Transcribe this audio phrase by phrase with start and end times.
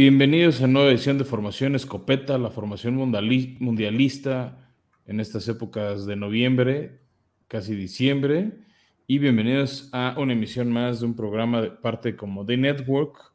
[0.00, 4.72] Bienvenidos a nueva edición de Formación Escopeta, la formación mundialista
[5.06, 7.00] en estas épocas de noviembre,
[7.48, 8.60] casi diciembre.
[9.08, 13.34] Y bienvenidos a una emisión más de un programa de parte como The Network,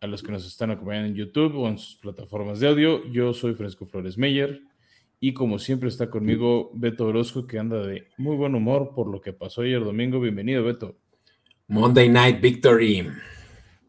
[0.00, 3.08] a los que nos están acompañando en YouTube o en sus plataformas de audio.
[3.12, 4.62] Yo soy Fresco Flores Meyer
[5.20, 9.20] y como siempre está conmigo Beto Orozco, que anda de muy buen humor por lo
[9.20, 10.18] que pasó ayer domingo.
[10.18, 10.96] Bienvenido, Beto.
[11.68, 13.06] Monday Night Victory.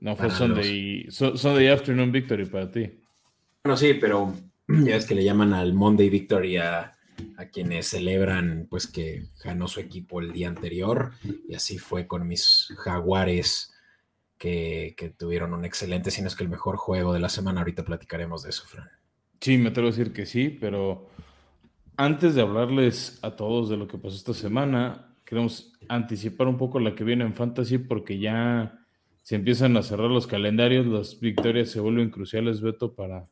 [0.03, 2.91] No fue Sunday, Sunday Afternoon Victory para ti.
[3.63, 4.35] Bueno, sí, pero
[4.67, 6.89] ya es que le llaman al Monday Victory a,
[7.53, 11.11] quienes celebran pues que ganó su equipo el día anterior
[11.47, 13.73] y así fue con mis jaguares
[14.37, 17.61] que, tuvieron un excelente, si no es que el mejor juego de la semana.
[17.61, 18.89] Ahorita platicaremos de eso, Fran.
[19.39, 21.07] Sí, me atrevo a decir que sí, pero
[21.95, 26.81] antes de hablarles a todos de lo que pasó esta semana, queremos anticipar un poco
[26.81, 28.82] la que viene en Fantasy porque ya
[29.23, 33.23] se empiezan a cerrar los calendarios, las victorias se vuelven cruciales, Beto, para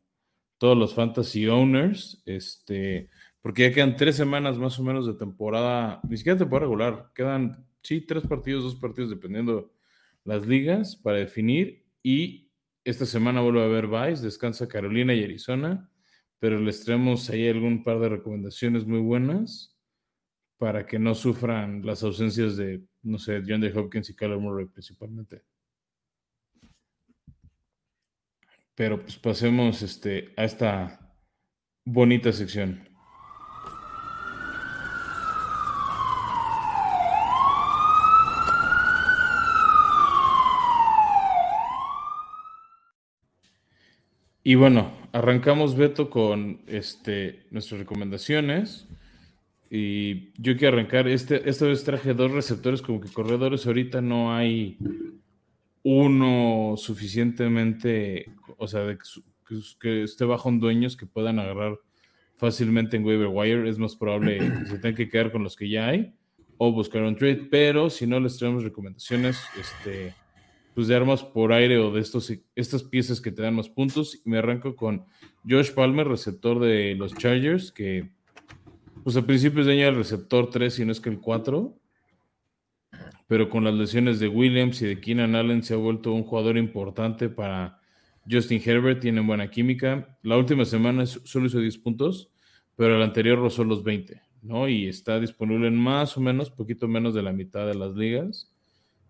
[0.58, 3.10] todos los fantasy owners, este,
[3.42, 7.68] porque ya quedan tres semanas más o menos de temporada, ni siquiera temporada regular, quedan,
[7.84, 9.74] sí, tres partidos, dos partidos, dependiendo
[10.24, 12.50] las ligas, para definir, y
[12.86, 15.92] esta semana vuelve a haber Vice, descansa Carolina y Arizona,
[16.40, 19.78] pero les traemos ahí algún par de recomendaciones muy buenas
[20.58, 23.78] para que no sufran las ausencias de, no sé, John D.
[23.78, 25.44] Hopkins y Kyler Murray principalmente.
[28.76, 31.16] Pero pues pasemos este, a esta
[31.86, 32.92] bonita sección.
[44.44, 48.88] Y bueno, arrancamos Beto con este, nuestras recomendaciones.
[49.70, 54.36] Y yo quiero arrancar, este, esta vez traje dos receptores como que corredores, ahorita no
[54.36, 54.78] hay
[55.84, 58.98] uno suficientemente, o sea,
[59.80, 61.80] que, esté bajo un dueños que puedan agarrar
[62.38, 65.70] fácilmente en waiver wire, es más probable que se tengan que quedar con los que
[65.70, 66.14] ya hay
[66.58, 70.14] o buscar un trade, pero si no les traemos recomendaciones, este,
[70.76, 74.22] pues de armas por aire o de estos, estas piezas que te dan más puntos,
[74.24, 75.06] y me arranco con
[75.48, 78.12] Josh Palmer, receptor de los Chargers, que
[79.04, 81.76] pues al principio es de el receptor 3, si no es que el 4,
[83.32, 86.58] pero con las lesiones de Williams y de Keenan Allen se ha vuelto un jugador
[86.58, 87.80] importante para
[88.30, 90.18] Justin Herbert, tienen buena química.
[90.22, 92.30] La última semana solo hizo 10 puntos,
[92.76, 94.68] pero el anterior rozó los 20, ¿no?
[94.68, 98.52] Y está disponible en más o menos, poquito menos de la mitad de las ligas.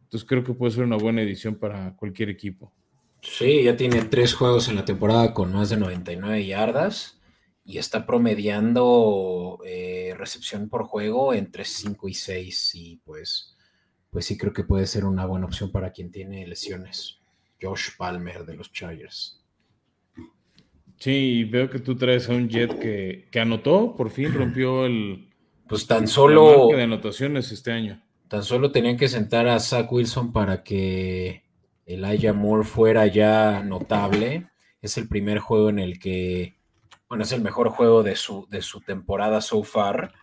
[0.03, 2.71] Entonces creo que puede ser una buena edición para cualquier equipo.
[3.23, 7.19] Sí, ya tiene tres juegos en la temporada con más de 99 yardas
[7.65, 13.57] y está promediando eh, recepción por juego entre 5 y 6 y pues
[14.11, 17.19] pues sí creo que puede ser una buena opción para quien tiene lesiones.
[17.61, 19.41] Josh Palmer de los Chargers.
[20.97, 25.29] Sí, veo que tú traes a un Jet que, anotó, por fin rompió el.
[25.67, 26.67] Pues tan solo.
[26.67, 28.03] de anotaciones este año.
[28.27, 31.43] Tan solo tenían que sentar a Zach Wilson para que
[31.85, 34.49] Elijah Moore fuera ya notable.
[34.81, 36.57] Es el primer juego en el que.
[37.07, 40.13] Bueno, es el mejor juego de su, de su temporada so far.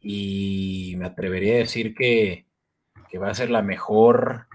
[0.00, 2.47] Y me atrevería a decir que
[3.08, 4.46] que va a ser la mejor,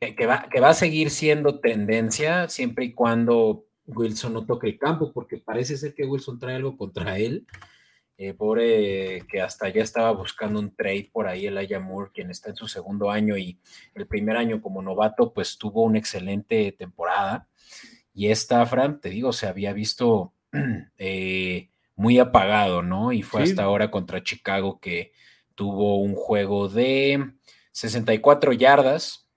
[0.00, 4.78] que va, que va a seguir siendo tendencia siempre y cuando Wilson no toque el
[4.78, 7.46] campo, porque parece ser que Wilson trae algo contra él.
[8.18, 12.50] Eh, pobre que hasta ya estaba buscando un trade por ahí el Ayamur, quien está
[12.50, 13.58] en su segundo año y
[13.94, 17.48] el primer año como novato, pues tuvo una excelente temporada.
[18.14, 20.34] Y esta, Fran, te digo, se había visto
[20.98, 23.12] eh, muy apagado, ¿no?
[23.12, 25.12] Y fue hasta ahora contra Chicago que
[25.54, 27.32] tuvo un juego de
[27.72, 29.28] 64 yardas,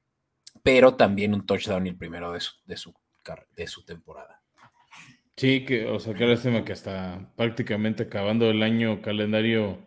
[0.63, 2.93] pero también un touchdown el primero de su, de su,
[3.55, 4.41] de su temporada.
[5.37, 9.79] Sí, que, o sea, que lástima que hasta prácticamente acabando el año calendario,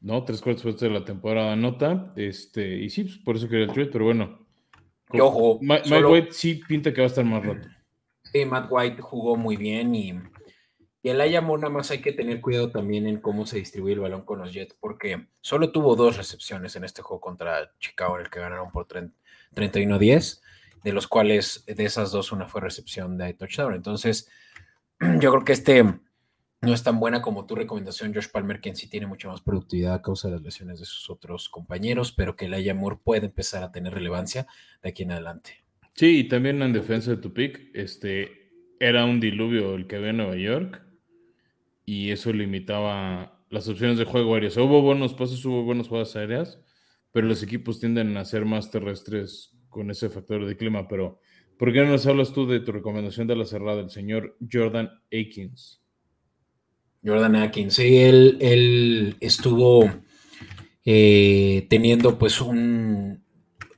[0.00, 0.24] ¿no?
[0.24, 3.90] Tres cuartos de la temporada nota, este, y sí, pues, por eso quería el trade,
[3.90, 4.46] pero bueno.
[5.20, 7.68] ojo, Mike White sí pinta que va a estar más rato.
[8.32, 10.12] Sí, Matt White jugó muy bien y
[11.06, 14.00] y el Ayamor nada más hay que tener cuidado también en cómo se distribuye el
[14.00, 18.24] balón con los Jets, porque solo tuvo dos recepciones en este juego contra Chicago, en
[18.24, 20.40] el que ganaron por 31-10,
[20.82, 23.74] de los cuales de esas dos una fue recepción de touchdown.
[23.74, 24.28] Entonces,
[25.20, 28.90] yo creo que este no es tan buena como tu recomendación, Josh Palmer, quien sí
[28.90, 32.46] tiene mucha más productividad a causa de las lesiones de sus otros compañeros, pero que
[32.46, 34.48] el Ayamor puede empezar a tener relevancia
[34.82, 35.62] de aquí en adelante.
[35.94, 38.50] Sí, y también en defensa de tu pick, este,
[38.80, 40.82] era un diluvio el que ve en Nueva York
[41.86, 44.58] y eso limitaba las opciones de juego aéreas.
[44.58, 46.60] Hubo buenos pasos, hubo buenas jugadas aéreas,
[47.12, 50.86] pero los equipos tienden a ser más terrestres con ese factor de clima.
[50.86, 51.20] Pero
[51.58, 54.90] ¿Por qué no nos hablas tú de tu recomendación de la cerrada, el señor Jordan
[55.06, 55.80] Akins?
[57.02, 59.90] Jordan Akins, sí, él, él estuvo
[60.84, 63.24] eh, teniendo pues un,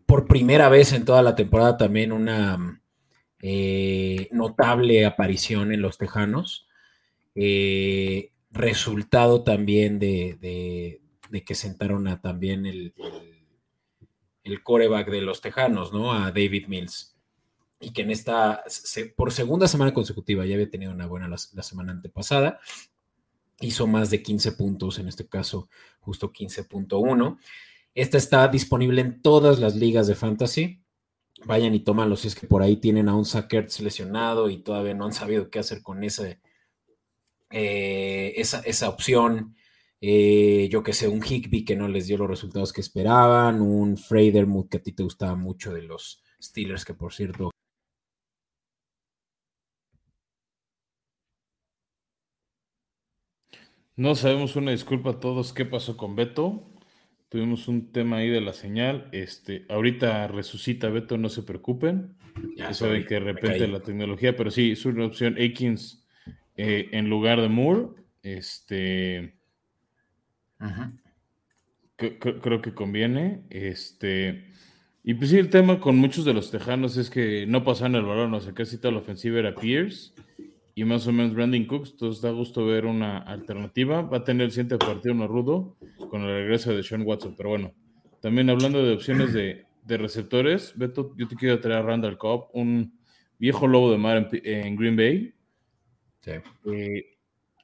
[0.07, 2.83] por primera vez en toda la temporada también una
[3.41, 6.67] eh, notable aparición en los Tejanos.
[7.41, 11.01] Eh, resultado también de,
[11.47, 12.95] que sentaron a también el,
[14.43, 16.13] el, coreback de los Tejanos, ¿no?
[16.13, 17.15] A David Mills.
[17.79, 18.65] Y que en esta,
[19.17, 22.59] por segunda semana consecutiva, ya había tenido una buena la, semana antepasada,
[23.61, 25.69] hizo más de 15 puntos, en este caso
[26.01, 27.39] justo 15.1.
[27.95, 30.83] Esta está disponible en todas las ligas de fantasy
[31.45, 34.95] vayan y tómanlo si es que por ahí tienen a un Sackers lesionado y todavía
[34.95, 36.41] no han sabido qué hacer con ese,
[37.51, 39.57] eh, esa, opción.
[40.01, 43.97] Eh, yo que sé, un Higby que no les dio los resultados que esperaban, un
[43.97, 47.51] Freydermuth que a ti te gustaba mucho de los Steelers, que por cierto.
[53.97, 56.71] No sabemos una disculpa a todos qué pasó con Beto.
[57.29, 59.09] Tuvimos un tema ahí de la señal.
[59.11, 62.17] Este, ahorita resucita Beto, no se preocupen.
[62.57, 66.07] Ya saben que de repente la tecnología, pero sí, es una opción Akins
[66.59, 67.89] eh, en lugar de Moore.
[68.23, 69.35] Este.
[71.97, 73.45] Creo que conviene.
[73.49, 74.45] Este.
[75.03, 78.03] Y pues sí, el tema con muchos de los tejanos es que no pasan el
[78.03, 80.13] balón, o sea, casi toda la ofensiva era Pierce
[80.75, 84.03] y más o menos Brandon Cooks, entonces da gusto ver una alternativa.
[84.03, 85.77] Va a tener el siguiente partido uno rudo
[86.09, 87.75] con el regreso de Sean Watson, pero bueno,
[88.21, 92.97] también hablando de opciones de, receptores, Beto, yo te quiero traer a Randall Cobb, un
[93.39, 95.35] viejo lobo de mar en, Green Bay.
[96.21, 96.33] Sí.
[96.73, 97.17] Eh,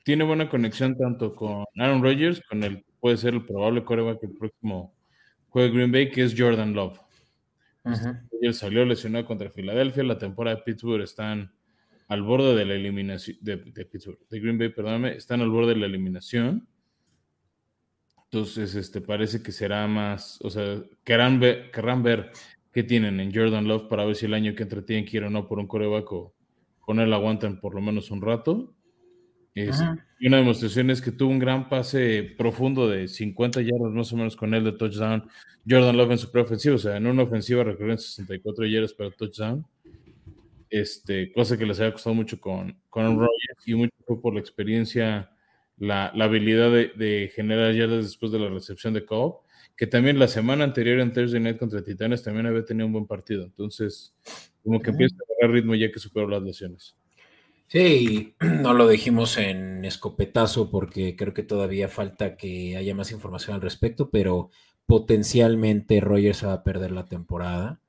[0.05, 4.27] tiene buena conexión tanto con Aaron Rodgers, con el puede ser el probable coreback que
[4.27, 4.95] el próximo
[5.51, 6.99] juegue Green Bay, que es Jordan Love.
[8.41, 11.53] Él salió lesionado contra Filadelfia, la temporada de Pittsburgh están
[12.09, 15.87] al borde de la eliminación, de, de, Green Bay, perdóname, están al borde de la
[15.87, 16.67] eliminación.
[18.25, 22.33] Entonces, este, parece que será más, o sea, querrán ver, querrán ver
[22.73, 25.47] qué tienen en Jordan Love para ver si el año que entretienen quiere o no
[25.47, 26.34] por un coreback o
[26.85, 28.75] con él aguantan por lo menos un rato.
[29.55, 34.17] y una demostración es que tuvo un gran pase profundo de 50 yardas más o
[34.17, 35.29] menos con él de touchdown.
[35.69, 39.65] Jordan Love en su preofensiva, o sea, en una ofensiva recorrieron 64 yardas para touchdown
[40.75, 44.41] este, cosa que les había costado mucho con, con Rogers y mucho fue por la
[44.41, 45.31] experiencia,
[45.79, 49.43] la, habilidad de, generar yardas después de la recepción de Cobb,
[49.77, 53.07] que también la semana anterior en Thursday Night contra Titanes también había tenido un buen
[53.07, 53.45] partido.
[53.45, 54.17] Entonces,
[54.65, 56.97] como que empieza a agarrar ritmo ya que superó las lesiones.
[57.69, 63.55] Sí, no lo dijimos en escopetazo porque creo que todavía falta que haya más información
[63.55, 64.51] al respecto, pero
[64.87, 67.81] potencialmente Rogers va a perder la temporada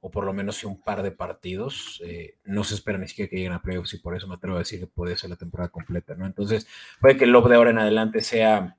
[0.00, 2.02] o por lo menos un par de partidos.
[2.04, 4.56] Eh, no se espera ni siquiera que lleguen a playoffs y por eso me atrevo
[4.56, 6.26] a decir que puede ser la temporada completa, ¿no?
[6.26, 6.66] Entonces,
[7.00, 8.76] puede que el Love de ahora en adelante sea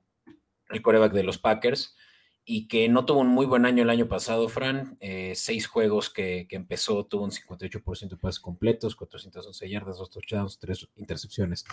[0.70, 1.96] el coreback de los Packers
[2.44, 4.96] y que no tuvo un muy buen año el año pasado, Fran.
[5.00, 10.58] Eh, seis juegos que, empezó, tuvo un 58% de pases completos, 411 yardas, dos touchdowns,
[10.58, 11.64] tres intercepciones.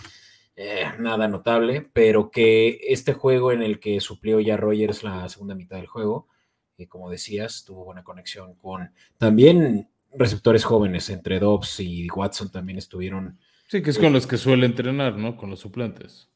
[0.56, 5.54] Eh, nada notable, pero que este juego en el que suplió ya Rogers la segunda
[5.54, 6.28] mitad del juego,
[6.88, 13.38] como decías, tuvo buena conexión con también receptores jóvenes, entre Dobbs y Watson también estuvieron.
[13.68, 15.36] Sí, que es con los que suele entrenar, ¿no?
[15.36, 16.28] Con los suplentes.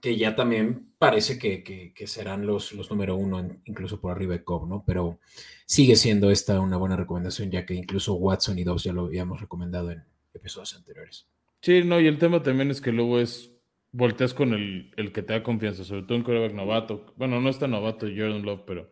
[0.00, 4.68] Que ya también parece que, serán los, los número uno, incluso por arriba de Cobb,
[4.68, 4.84] ¿no?
[4.86, 5.20] Pero
[5.66, 9.40] sigue siendo esta una buena recomendación, ya que incluso Watson y Dobbs ya lo habíamos
[9.40, 10.02] recomendado en
[10.32, 11.26] episodios anteriores.
[11.62, 13.52] Sí, no, y el tema también es que luego es
[13.92, 17.12] volteas con el, el que te da confianza, sobre todo en coreback novato.
[17.16, 18.90] Bueno, no está novato Jordan Love, pero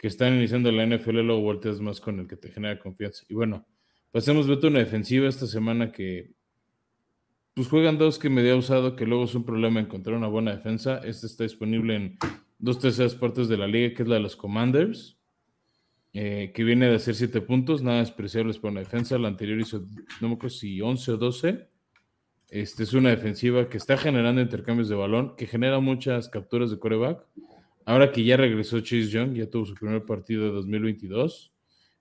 [0.00, 3.24] que están iniciando la NFL, luego volteas más con el que te genera confianza.
[3.28, 3.66] Y bueno,
[4.10, 6.32] pasemos a una defensiva esta semana que
[7.60, 10.50] pues juegan dos que me había usado, que luego es un problema encontrar una buena
[10.56, 10.98] defensa.
[11.04, 12.18] Este está disponible en
[12.58, 15.18] dos terceras partes de la liga, que es la de los Commanders,
[16.14, 19.18] eh, que viene de hacer siete puntos, nada despreciables para una defensa.
[19.18, 19.84] La anterior hizo,
[20.22, 21.68] no me acuerdo si 11 o 12.
[22.48, 26.78] Este es una defensiva que está generando intercambios de balón, que genera muchas capturas de
[26.78, 27.26] coreback
[27.84, 31.52] Ahora que ya regresó Chase Young, ya tuvo su primer partido de 2022,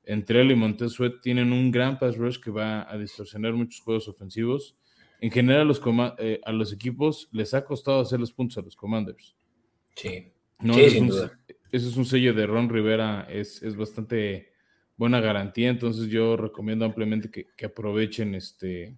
[0.05, 3.81] entre él y Montez Sweat tienen un gran pass rush que va a distorsionar muchos
[3.81, 4.77] juegos ofensivos.
[5.21, 5.81] En general, los
[6.17, 9.35] eh, a los equipos les ha costado hacer los puntos a los Commanders.
[9.95, 11.37] Sí, no, sin duda.
[11.71, 14.51] Ese es un sello de Ron Rivera, es, bastante
[14.97, 18.97] buena garantía, entonces yo recomiendo ampliamente que, que, aprovechen este,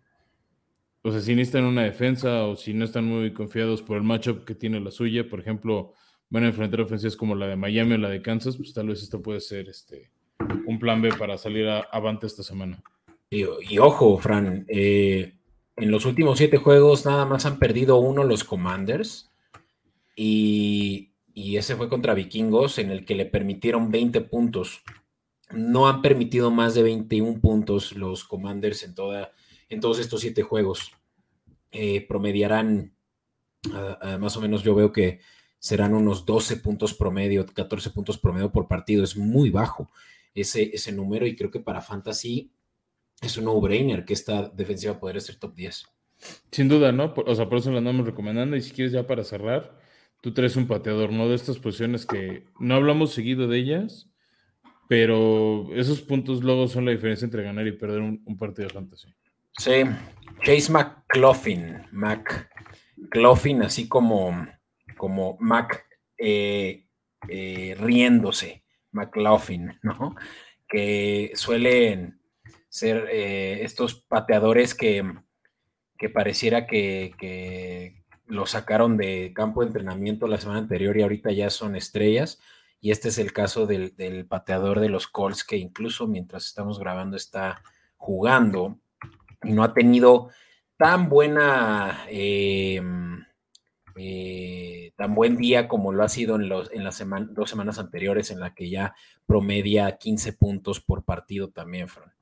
[1.04, 4.46] o sea, si necesitan una defensa o si no están muy confiados por el matchup
[4.46, 5.94] que tiene la suya, por ejemplo,
[6.30, 9.02] van a enfrentar ofensivas como la de Miami o la de Kansas, pues tal vez
[9.02, 10.12] esto puede ser este,
[10.66, 12.82] un plan B para salir avante esta semana.
[13.30, 13.44] Y,
[13.80, 15.34] ojo, Fran, eh,
[15.82, 19.32] en los últimos siete juegos nada más han perdido uno los Commanders.
[20.16, 24.84] Y, ese fue contra Vikingos, en el que le permitieron 20 puntos.
[25.52, 29.32] No han permitido más de 21 puntos los Commanders en, toda,
[29.70, 30.92] en todos estos siete juegos.
[31.72, 32.94] Eh, promediarán,
[34.20, 35.20] más o menos yo veo que
[35.58, 39.04] serán unos 12 puntos promedio, 14 puntos promedio por partido.
[39.04, 39.90] Es muy bajo
[40.36, 42.52] ese, ese número y creo que para Fantasy
[43.22, 45.86] es un no-brainer que esta defensiva podría ser top 10.
[46.52, 47.14] Sin duda, ¿no?
[47.16, 48.56] O sea, por eso la andamos recomendando.
[48.56, 49.80] Y si quieres ya para cerrar,
[50.22, 51.30] tú traes un pateador, ¿no?
[51.30, 54.10] De estas posiciones que no hablamos seguido de ellas,
[54.88, 59.08] pero esos puntos luego son la diferencia entre ganar y perder un, partido de fantasy.
[59.58, 59.84] Sí,
[60.44, 64.48] Chase McCloughin, McCloughin, así como,
[64.98, 65.86] como Mac
[66.18, 66.88] eh,
[67.28, 70.16] eh, riéndose, McLaughlin, ¿no?
[70.68, 72.21] Que suelen
[72.72, 75.04] ser eh, estos pateadores que,
[75.98, 81.34] que pareciera que, que lo sacaron de campo de entrenamiento la semana anterior y ahorita
[81.34, 82.40] ya son estrellas.
[82.80, 87.18] Y este es el caso del, pateador de los Colts, que incluso mientras estamos grabando
[87.18, 87.62] está
[87.98, 88.80] jugando
[89.44, 90.30] y no ha tenido
[90.78, 93.26] tan buena, em,
[93.98, 98.32] eh, tan buen día como lo ha sido en, los, en las dos semanas anteriores,
[98.32, 102.14] en la que ya promedia 15 puntos por partido también, Fran.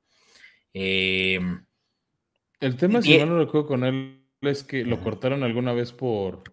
[0.72, 1.64] Em,
[2.60, 6.44] el tema, si no lo recuerdo con él, es que lo cortaron alguna vez por,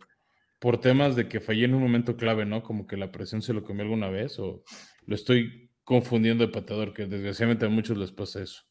[0.59, 2.63] por temas de que fallé en un momento clave, ¿no?
[2.63, 4.63] Como que la presión se lo comió alguna vez, o
[5.05, 8.63] lo estoy confundiendo de patador, que desgraciadamente a muchos les pasa eso.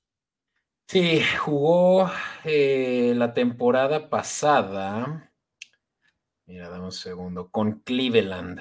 [0.88, 2.10] Sí, jugó
[2.44, 5.32] eh, la temporada pasada.
[6.46, 7.50] Mira, dame un segundo.
[7.50, 8.60] Con Cleveland.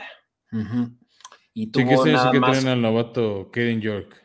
[1.53, 2.65] Y tuvo sí, que nada que más...
[2.65, 4.24] al novato Kevin York.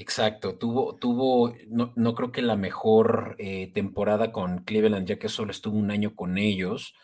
[0.00, 5.50] Exacto, tuvo, tuvo, no, creo que la mejor eh, temporada con Cleveland, ya que solo
[5.50, 6.94] estuvo un año con ellos.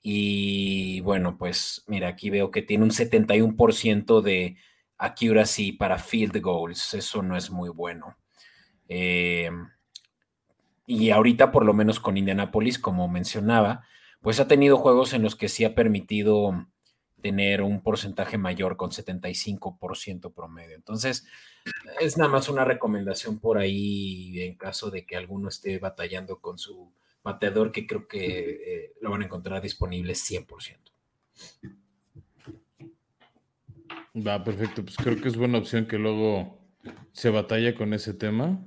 [0.00, 4.56] Y bueno, pues mira, aquí veo que tiene un 71% de
[4.96, 6.94] accuracy para field goals.
[6.94, 8.16] Eso no es muy bueno.
[8.88, 9.50] Eh,
[10.86, 13.84] y ahorita, por lo menos con Indianapolis, como mencionaba,
[14.20, 16.68] pues ha tenido juegos en los que sí ha permitido
[17.20, 20.76] tener un porcentaje mayor con 75% promedio.
[20.76, 21.26] Entonces,
[22.00, 26.58] es nada más una recomendación por ahí en caso de que alguno esté batallando con
[26.58, 30.78] su bateador, que creo que eh, lo van a encontrar disponible 100%.
[34.26, 34.84] Va, perfecto.
[34.84, 36.58] Pues creo que es buena opción que luego
[37.12, 38.66] se batalla con ese tema.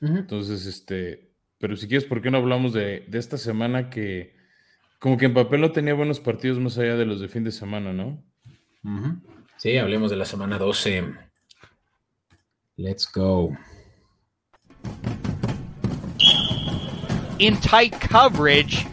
[0.00, 4.34] Entonces, este, pero si quieres, ¿por qué no hablamos de, de esta semana que
[5.02, 7.50] como que en papel no tenía buenos partidos más allá de los de fin de
[7.50, 8.24] semana, ¿no?
[9.56, 11.12] Sí, hablemos de la semana 12.
[12.76, 13.54] Let's go.
[17.38, 18.86] In tight coverage.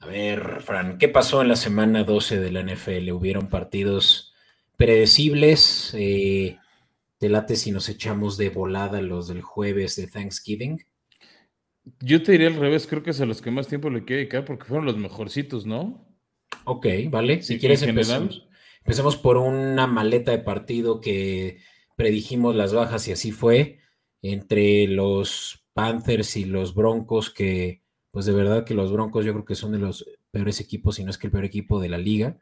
[0.00, 3.10] A ver, Fran, ¿qué pasó en la semana 12 de la NFL?
[3.12, 4.32] ¿Hubieron partidos
[4.76, 5.92] predecibles?
[5.94, 6.58] Eh,
[7.18, 10.82] ¿Te late si nos echamos de volada los del jueves de Thanksgiving?
[12.00, 14.20] Yo te diría al revés, creo que es a los que más tiempo le quiero
[14.20, 16.08] dedicar porque fueron los mejorcitos, ¿no?
[16.64, 17.42] Ok, vale.
[17.42, 18.48] Si quieres empezamos.
[18.84, 21.58] Empecemos por una maleta de partido que
[21.96, 23.78] predijimos las bajas y así fue.
[24.20, 29.44] Entre los Panthers y los Broncos, que pues de verdad que los Broncos yo creo
[29.44, 31.98] que son de los peores equipos, si no es que el peor equipo de la
[31.98, 32.38] liga.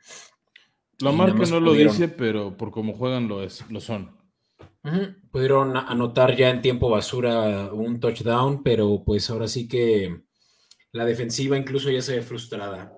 [0.99, 4.16] La marca no lo dice, pero por cómo juegan lo, es, lo son.
[5.30, 10.22] Pudieron anotar ya en tiempo basura un touchdown, pero pues ahora sí que
[10.90, 12.92] la defensiva incluso ya se ve frustrada.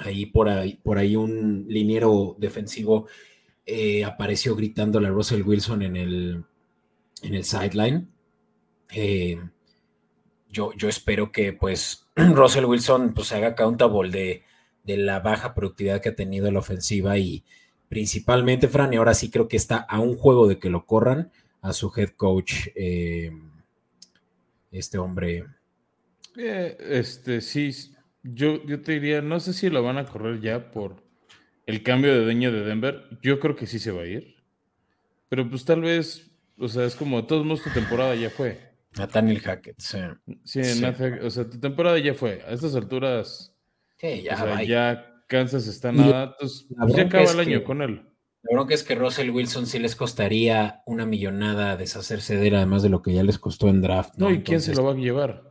[0.00, 3.06] Ahí por ahí, por ahí un liniero defensivo
[3.66, 6.44] eh, apareció gritándole a Russell Wilson en el,
[7.22, 8.08] en el sideline.
[8.92, 9.38] Eh,
[10.48, 14.42] yo, yo espero que pues Russell Wilson pues haga accountable de,
[14.84, 17.44] de la baja productividad que ha tenido la ofensiva y,
[17.90, 21.30] principalmente, Fran, y ahora sí creo que está a un juego de que lo corran
[21.60, 23.32] a su head coach, eh,
[24.70, 25.44] este hombre.
[26.36, 27.72] Este, sí,
[28.22, 31.02] yo, yo te diría, no sé si lo van a correr ya por
[31.66, 33.04] el cambio de dueño de Denver.
[33.22, 34.36] Yo creo que sí se va a ir.
[35.28, 38.58] Pero pues tal vez, o sea, es como, de todos modos tu temporada ya fue.
[38.96, 39.98] Nathaniel Hackett, sí.
[40.44, 40.60] Sí,
[41.22, 42.42] o sea, tu temporada ya fue.
[42.46, 43.54] A estas alturas,
[44.00, 48.02] ya, ya Kansas está nada, entonces pues, ya acaba el año con él.
[48.42, 52.82] La bronca es que Russell Wilson sí les costaría una millonada deshacerse de él, además
[52.82, 54.14] de lo que ya les costó en draft.
[54.16, 55.49] No, ¿y quién se lo va a llevar?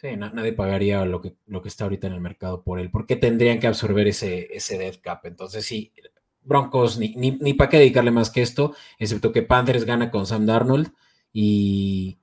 [0.00, 2.88] Sí, nadie pagaría lo que, lo que está ahorita en el mercado por él.
[2.88, 5.26] ¿Por qué tendrían que absorber ese, ese dead cap?
[5.26, 5.92] Entonces sí,
[6.40, 10.46] Broncos, ni, ni, para qué dedicarle más que esto, excepto que Panthers gana con Sam
[10.46, 10.92] Darnold
[11.32, 12.20] y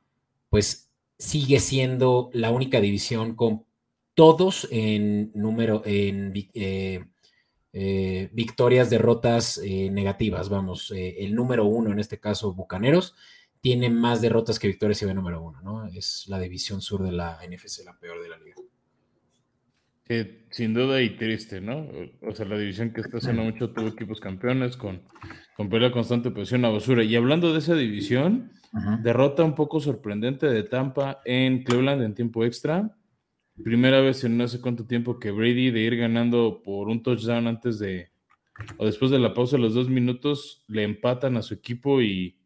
[0.50, 0.89] pues
[1.20, 3.65] sigue siendo la única división con
[4.13, 7.03] todos en número, en eh,
[7.74, 10.48] eh, victorias, derrotas eh, negativas.
[10.48, 13.15] Vamos, el número uno, en este caso, Bucaneros,
[13.65, 15.88] tiene más derrotas que victorias y va número uno, ¿no?
[15.88, 18.62] Es la división sur de la NFC, la peor de la liga
[20.51, 21.88] sin duda y triste, ¿no?
[22.22, 25.01] O sea, la división que está haciendo mucho tuvo equipos campeones con,
[25.57, 27.03] con pelea constante, posición a basura.
[27.03, 28.51] Y hablando de esa división,
[29.01, 32.95] derrota un poco sorprendente de Tampa en Cleveland en tiempo extra.
[33.63, 37.48] Primera vez en no sé cuánto tiempo que Brady de ir ganando por un touchdown
[37.48, 38.12] antes de,
[38.77, 42.38] o después de la pausa de los dos minutos, le empatan a su equipo y,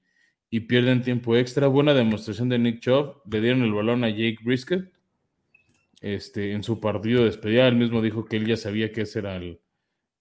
[0.49, 1.67] y pierden tiempo extra.
[1.67, 3.21] Buena demostración de Nick Chubb.
[3.31, 4.91] Le dieron el balón a Jake Brisket
[6.01, 7.67] este, en su partido de despedida.
[7.67, 9.59] Él mismo dijo que él ya sabía que ese era el,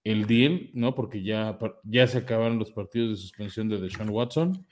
[0.03, 0.95] deal, ¿no?
[0.95, 4.65] Porque ya, ya se acabaron los partidos de suspensión de Deshaun Watson.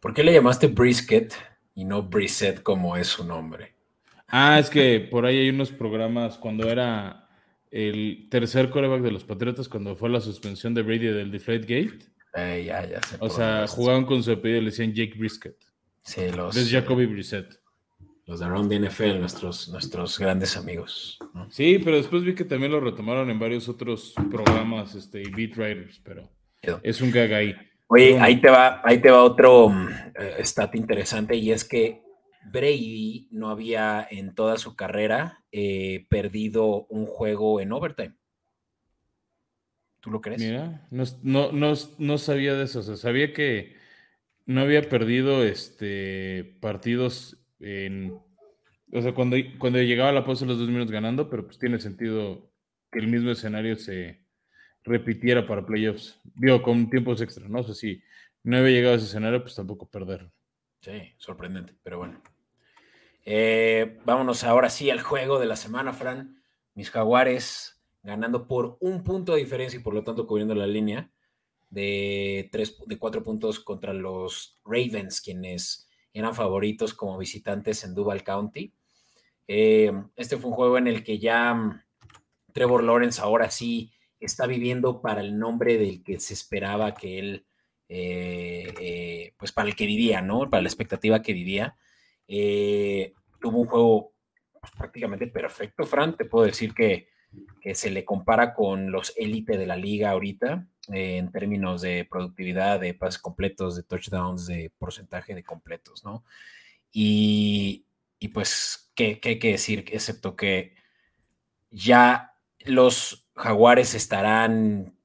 [0.00, 1.34] ¿Por qué le llamaste Brisket
[1.74, 3.74] y no Brisset como es su nombre?
[4.28, 7.28] Ah, es que por ahí hay unos programas cuando era
[7.70, 12.13] el tercer coreback de los Patriotas, cuando fue la suspensión de Brady del Deflate Gate.
[12.34, 15.56] Eh, ya, ya o sea, jugaban con su apellido y le decían Jake Brisket.
[16.02, 16.56] Sí, los.
[16.56, 17.58] Es Jacoby Brissett
[18.26, 21.18] los de Around the NFL, nuestros, nuestros grandes amigos.
[21.50, 25.56] Sí, pero después vi que también lo retomaron en varios otros programas este, y beat
[25.56, 26.28] writers, pero
[26.82, 27.54] es un gag ahí.
[27.88, 29.88] Oye, ahí te va, ahí te va otro um,
[30.18, 32.02] eh, stat interesante y es que
[32.50, 38.14] Brady no había en toda su carrera eh, perdido un juego en overtime.
[40.04, 40.38] ¿Tú lo crees?
[40.38, 41.04] Mira, no,
[41.50, 42.80] no, no, sabía de eso.
[42.80, 43.74] O sea, sabía que
[44.44, 47.38] no había perdido este, partidos
[48.92, 52.52] o sea, cuando, cuando llegaba la pausa los dos minutos ganando, pero pues tiene sentido
[52.92, 54.20] que el mismo escenario se
[54.84, 56.20] repitiera para playoffs.
[56.34, 57.60] Digo, con tiempos extra, ¿no?
[57.60, 58.02] O sea, si
[58.42, 60.30] no había llegado a ese escenario, pues tampoco perder.
[60.80, 62.22] Sí, sorprendente, pero bueno.
[63.24, 66.42] Eh, vámonos ahora sí al juego de la semana, Fran.
[66.74, 67.73] Mis jaguares
[68.04, 71.10] ganando por un punto de diferencia y por lo tanto cubriendo la línea
[71.70, 78.22] de, tres, de cuatro puntos contra los Ravens, quienes eran favoritos como visitantes en Duval
[78.22, 78.72] County.
[79.48, 81.82] Eh, este fue un juego en el que ya mm,
[82.52, 83.90] Trevor Lawrence ahora sí
[84.20, 87.46] está viviendo para el nombre del que se esperaba que él,
[87.88, 90.48] eh, eh, pues para el que vivía, ¿no?
[90.48, 91.76] Para la expectativa que vivía.
[93.40, 94.12] tuvo un juego
[94.60, 96.16] pues, prácticamente perfecto, Fran.
[96.16, 97.08] Te puedo decir que,
[97.60, 100.66] que se le compara con los élite de la liga ahorita.
[100.92, 106.24] Eh, en términos de productividad, de pases completos, de touchdowns, de porcentaje de completos, ¿no?
[106.92, 107.86] Y,
[108.34, 109.84] pues, ¿qué, hay que decir?
[109.90, 110.74] Excepto que
[111.70, 114.98] ya los jaguares estarán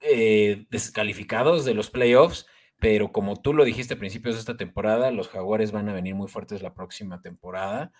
[0.00, 2.46] eh, descalificados de los playoffs,
[2.78, 6.14] pero como tú lo dijiste a principios de esta temporada, los jaguares van a venir
[6.14, 7.92] muy fuertes la próxima temporada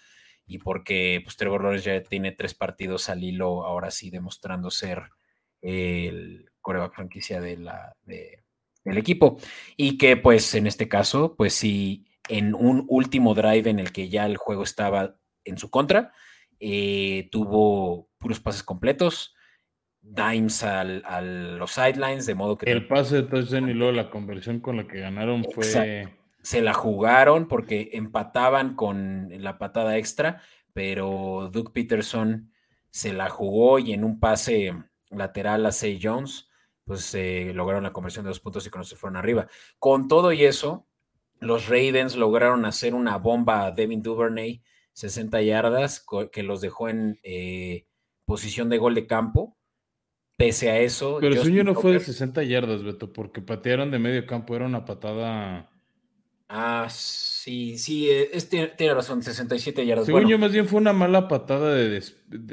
[0.50, 5.04] y porque pues, Trevor Lawrence ya tiene tres partidos al hilo, ahora sí demostrando ser
[5.62, 9.38] el coreback franquicia de la, del equipo.
[9.76, 14.08] Y que pues en este caso, pues sí, en un último drive en el que
[14.08, 16.12] ya el juego estaba en su contra,
[16.58, 19.36] eh, tuvo puros pases completos,
[20.00, 22.68] dimes al, a los sidelines, de modo que...
[22.68, 26.08] El pase de touchdown y luego la conversión con la que ganaron fue...
[26.42, 32.52] Se la jugaron porque empataban con la patada extra, pero Duke Peterson
[32.90, 34.74] se la jugó y en un pase
[35.10, 36.50] lateral a Say Jones
[36.90, 39.46] pues eh, lograron la conversión de dos puntos y con eso fueron arriba.
[39.78, 40.88] Con todo y eso,
[41.38, 44.60] los Ravens lograron hacer una bomba a Devin Duvernay,
[44.94, 47.86] 60 yardas, que los dejó en eh,
[48.24, 49.56] posición de gol de campo.
[50.36, 51.18] Pese a eso.
[51.20, 54.66] Pero el sueño no fue de 60 yardas, Beto, porque patearon de medio campo, era
[54.66, 55.69] una patada.
[56.52, 58.28] Ah, sí, sí, eh,
[58.76, 60.06] tiene razón, 67 yardas.
[60.06, 62.02] Según yo, más bien fue una mala patada de,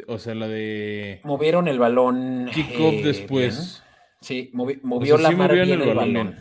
[0.07, 1.19] o sea, la de...
[1.23, 2.47] Movieron el balón.
[2.53, 3.83] Kick-off después.
[4.21, 6.35] Sí, movió la bien el, balón.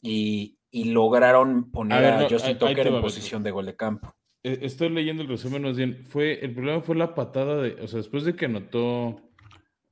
[0.00, 4.14] Y, lograron poner a, Justin Tucker en posición de gol de campo.
[4.42, 6.06] E, estoy leyendo el resumen más bien.
[6.06, 9.20] Fue, el problema fue la patada de, o sea, después de que anotó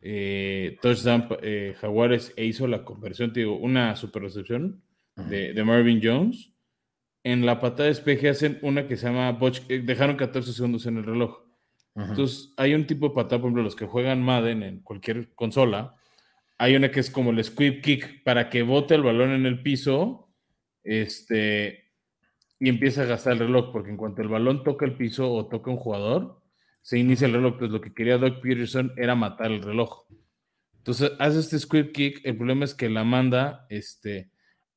[0.00, 4.82] eh, touchdown eh, Jaguares e hizo la conversión, te digo, una super recepción
[5.16, 6.54] de, Marvin Jones.
[7.22, 10.98] En la patada de despeje hacen una que se llama eh, dejaron 14 segundos en
[10.98, 11.38] el reloj.
[11.94, 15.96] Entonces, hay un tipo de patada, por ejemplo, los que juegan Madden en cualquier consola,
[16.56, 19.62] hay una que es como el squib kick para que bote el balón en el
[19.62, 20.30] piso
[20.84, 21.90] este,
[22.58, 25.46] y empieza a gastar el reloj, porque en cuanto el balón toca el piso o
[25.46, 26.42] toca un jugador,
[26.82, 27.58] se inicia el reloj.
[27.58, 30.04] Pues lo que quería Doug Peterson era matar el reloj.
[30.76, 32.20] Entonces hace este squib kick.
[32.24, 34.30] El problema es que la manda este,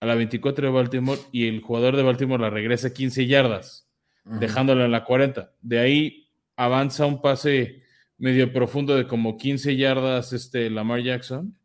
[0.04, 3.90] a la 24 de Baltimore y el jugador de Baltimore la regresa 15 yardas,
[4.26, 5.54] dejándola en la 40.
[5.62, 7.84] De ahí avanza un pase
[8.18, 11.58] medio profundo de como 15 yardas este Lamar Jackson.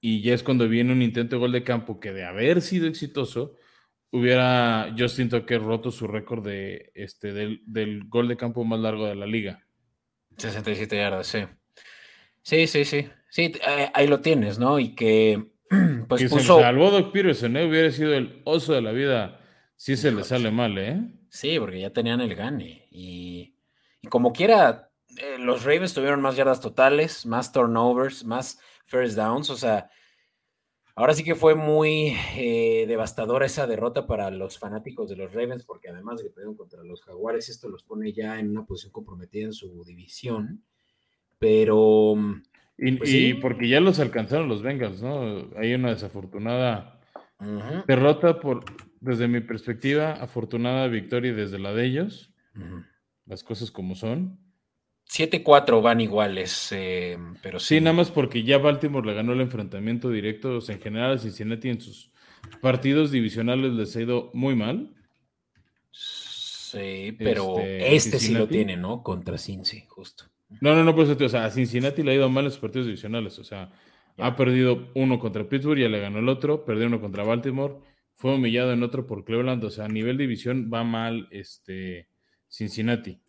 [0.00, 2.86] Y ya es cuando viene un intento de gol de campo que de haber sido
[2.86, 3.56] exitoso,
[4.12, 9.06] hubiera Justin Tucker roto su récord de, este, del, del, gol de campo más largo
[9.06, 9.66] de la liga.
[10.36, 11.40] 67 yardas, sí.
[12.42, 13.08] Sí, sí, sí.
[13.30, 14.78] Sí, eh, ahí lo tienes, ¿no?
[14.78, 15.55] Y que
[16.08, 16.56] pues y puso...
[16.56, 17.68] se salvó Doc Peterson, ¿eh?
[17.68, 19.40] Hubiera sido el oso de la vida
[19.76, 21.00] si se le sale mal, ¿eh?
[21.28, 22.88] Sí, porque ya tenían el gane.
[22.90, 23.56] Y,
[24.08, 29.50] como quiera, eh, los Ravens tuvieron más yardas totales, más turnovers, más first downs.
[29.50, 29.90] O sea,
[30.94, 35.64] ahora sí que fue muy eh, devastadora esa derrota para los fanáticos de los Ravens,
[35.64, 38.92] porque además de que perdieron contra los Jaguares, esto los pone ya en una posición
[38.92, 40.64] comprometida en su división.
[41.38, 42.14] Pero
[42.76, 45.50] pues y, porque ya los alcanzaron los Bengals, ¿no?
[45.56, 47.00] Hay una desafortunada
[47.86, 48.64] derrota por,
[49.00, 52.32] desde mi perspectiva, afortunada victoria desde la de ellos.
[53.26, 54.38] Las cosas como son.
[55.08, 57.80] 7-4 van iguales, eh, pero sí.
[57.80, 60.58] nada más porque ya Baltimore le ganó el enfrentamiento directo.
[60.68, 62.10] en general a Cincinnati en sus
[62.60, 64.94] partidos divisionales les ha ido muy mal.
[65.92, 69.02] Sí, pero este, este sí lo tiene, ¿no?
[69.02, 70.24] Contra Cincy, justo.
[70.60, 72.60] No, no, no, por eso, o sea, a Cincinnati le ha ido mal en sus
[72.60, 73.72] partidos divisionales, o sea,
[74.18, 77.74] ha perdido uno contra Pittsburgh, ya le ganó el otro, perdió uno contra Baltimore,
[78.14, 82.08] fue humillado en otro por Cleveland, o sea, a nivel división va mal este
[82.48, 83.20] Cincinnati.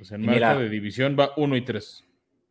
[0.00, 2.04] O sea, en marca de división va uno y tres.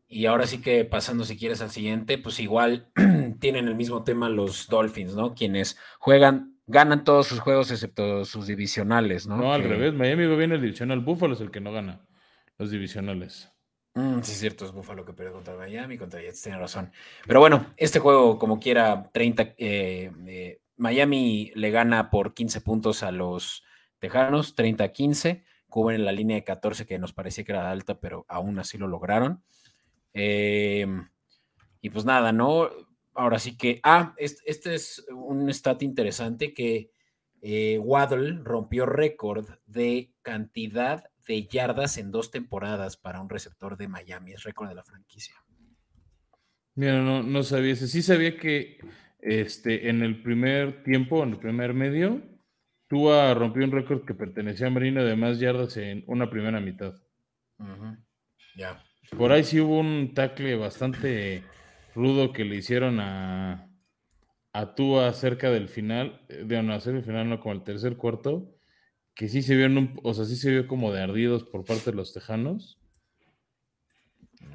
[0.07, 2.87] Y ahora sí que pasando, si quieres, al siguiente, pues igual
[3.39, 5.35] tienen el mismo tema los Dolphins, ¿no?
[5.35, 9.37] Quienes juegan, ganan todos sus juegos excepto sus divisionales, ¿no?
[9.37, 12.05] No, al revés, Miami va bien el divisional, Buffalo es el que no gana
[12.57, 13.51] los divisionales.
[13.97, 16.91] Mm, sí, es cierto, es Buffalo que perdió contra Miami, contra Jets, tiene razón.
[17.25, 23.03] Pero bueno, este juego, como quiera, 30, eh, eh, Miami le gana por 15 puntos
[23.03, 23.63] a los
[23.99, 28.59] Tejanos, 30-15, cubren la línea de 14 que nos parecía que era alta, pero aún
[28.59, 29.43] así lo lograron.
[30.13, 31.09] Em,
[31.81, 32.69] y pues nada, ¿no?
[33.13, 36.91] Ahora sí que, ah, este, es un stat interesante que
[37.41, 43.87] eh, Waddle rompió récord de cantidad de yardas en dos temporadas para un receptor de
[43.87, 44.33] Miami.
[44.33, 45.35] Es récord de la franquicia.
[46.75, 47.87] Mira, no, no sabía eso.
[47.87, 48.79] Sí sabía que
[49.19, 52.21] este, en el primer tiempo, en el primer medio,
[52.87, 56.93] Tua rompió un récord que pertenecía a Marino de más yardas en una primera mitad.
[58.55, 58.83] Ya.
[59.17, 61.43] Por ahí sí hubo un tackle bastante
[61.95, 63.69] rudo que le hicieron a,
[64.53, 67.97] a Tua cerca del final, eh, de no, hacer el final, no, como el tercer
[67.97, 68.54] cuarto
[69.15, 71.97] que sí se vio, o sea, sí se vio como de ardidos por parte de
[71.97, 72.77] los tejanos.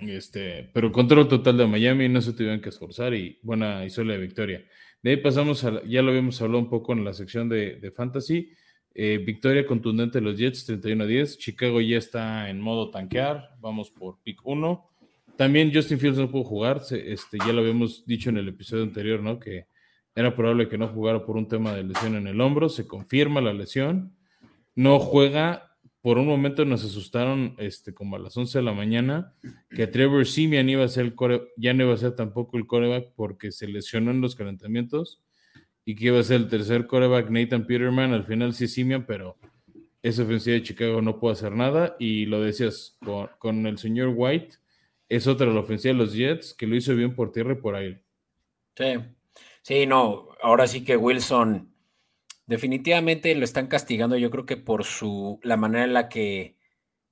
[0.00, 4.16] Este, pero control total de Miami, no se tuvieron que esforzar y buena y sólida
[4.18, 4.64] victoria.
[5.02, 8.52] De ahí pasamos a, ya lo habíamos hablado un poco en la sección de, Fantasy.
[8.92, 11.38] Eh, victoria contundente de los Jets, 31 a 10.
[11.38, 13.56] Chicago ya está en modo tanquear.
[13.60, 14.90] Vamos por pick 1.
[15.36, 16.82] También Justin Fields no pudo jugar.
[16.90, 19.38] este, ya lo habíamos dicho en el episodio anterior, ¿no?
[19.38, 19.66] Que
[20.14, 22.68] era probable que no jugara por un tema de lesión en el hombro.
[22.68, 24.14] Se confirma la lesión
[24.80, 25.76] no juega.
[26.00, 29.34] Por un momento nos asustaron este, como a las 11 de la mañana
[29.68, 31.14] que Trevor Simeon iba a ser el
[31.58, 35.22] ya no iba a ser tampoco el coreback porque se lesionó en los calentamientos
[35.84, 38.14] y que iba a ser el tercer coreback Nathan Peterman.
[38.14, 39.36] Al final sí Simeon, pero
[40.02, 41.96] esa ofensiva de Chicago no puede hacer nada.
[41.98, 42.96] Y lo decías
[43.38, 44.56] con, el señor White,
[45.10, 47.74] es otra la ofensiva de los Jets que lo hizo bien por tierra y por
[47.74, 48.02] aire.
[48.74, 48.94] Sí,
[49.60, 51.69] sí, no, ahora sí que Wilson
[52.50, 56.56] Definitivamente lo están castigando, yo creo que por su la manera en la que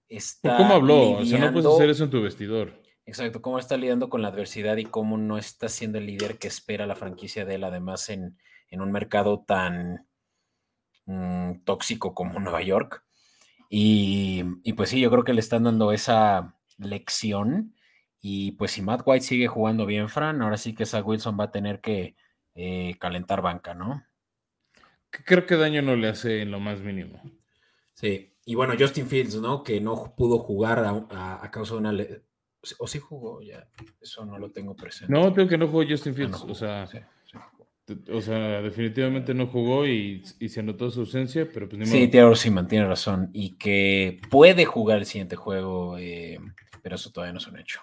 [0.09, 0.57] está.
[0.57, 1.13] ¿Cómo habló?
[1.13, 2.83] o sea, no puedes hacer eso en tu vestidor.
[3.07, 6.49] Exacto, cómo está lidiando con la adversidad y cómo no está siendo el líder que
[6.49, 8.37] espera la franquicia de él, además en,
[8.73, 10.09] un mercado tan
[11.07, 13.05] mm, tóxico como Nueva York.
[13.71, 17.77] Y, pues sí, yo creo que le están dando esa lección.
[18.21, 21.45] Y pues si Matt White sigue jugando bien, Fran, ahora sí que esa Wilson va
[21.45, 22.17] a tener que
[22.57, 24.03] eh, calentar banca, ¿no?
[25.11, 27.23] Creo que daño no le hace en lo más mínimo.
[27.95, 29.63] Sí, y bueno, Justin Fields, ¿no?
[29.63, 31.93] Que no pudo jugar a, causa de una...
[32.79, 33.69] O sí jugó, ya,
[34.01, 35.13] eso no lo tengo presente.
[35.13, 36.89] No, tengo que no jugó Justin ah, Fields, o sea...
[38.13, 42.37] O sea, definitivamente no jugó y, se notó su ausencia, pero pues ni Sí, Taylor
[42.37, 43.31] Seaman tiene razón.
[43.33, 46.39] Y que puede jugar el siguiente juego, eh,
[46.83, 47.81] pero eso todavía no es un hecho.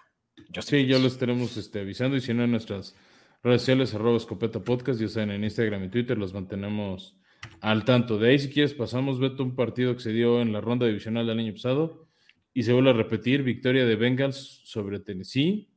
[0.62, 2.96] sí, ya lo estaremos este, avisando y si no en nuestras
[3.46, 7.16] redes sociales, arroba escopeta podcast, ya saben, en Instagram y Twitter los mantenemos
[7.62, 8.18] al tanto.
[8.18, 11.28] De ahí, si quieres, pasamos, Beto, un partido que se dio en la ronda divisional
[11.28, 12.08] del año pasado
[12.56, 15.70] y se vuelve a repetir, victoria de Bengals sobre Tennessee.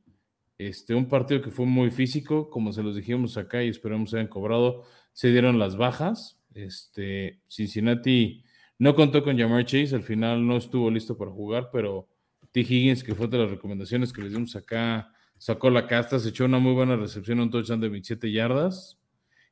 [0.57, 4.27] Este, un partido que fue muy físico, como se los dijimos acá y esperamos hayan
[4.27, 6.41] cobrado, se dieron las bajas.
[6.55, 8.43] Este, Cincinnati
[8.79, 12.09] no contó con Jamar Chase, al final no estuvo listo para jugar, pero
[12.51, 12.61] T.
[12.61, 16.45] Higgins, que fue de las recomendaciones que les dimos acá, sacó la casta, se echó
[16.45, 18.99] una muy buena recepción, un touchdown de 27 yardas.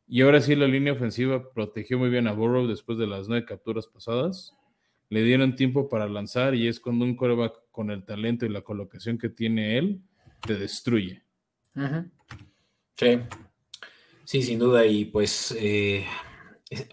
[0.06, 3.45] Y ahora sí, la línea ofensiva protegió muy bien a Burrow después de las nueve
[3.45, 4.54] capturas pasadas.
[5.10, 8.62] Le dieron tiempo para lanzar y es cuando un coreback con el talento y la
[8.62, 10.02] colocación que tiene él
[10.45, 11.23] te destruye.
[12.95, 13.19] Sí,
[14.26, 14.86] sí, sin duda.
[14.86, 16.06] Y pues eh,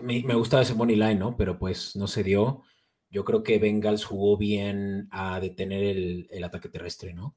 [0.03, 1.37] me, gustaba ese money line, ¿no?
[1.37, 2.63] Pero pues no se dio.
[3.11, 7.37] Yo creo que Bengals jugó bien a detener el ataque terrestre, ¿no?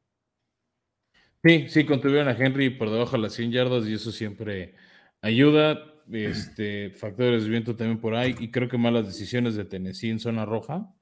[1.43, 4.75] Sí, sí, contuvieron a Henry por debajo de las 100 yardas y eso siempre
[5.21, 5.93] ayuda.
[6.11, 10.19] Este, factores de viento también por ahí y creo que malas decisiones de Tennessee en
[10.19, 10.93] zona roja,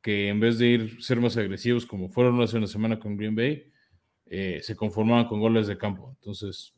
[0.00, 3.34] que en vez de ir ser más agresivos como fueron hace una semana con Green
[3.34, 3.72] Bay,
[4.26, 6.10] eh, se conformaban con goles de campo.
[6.10, 6.74] Entonces,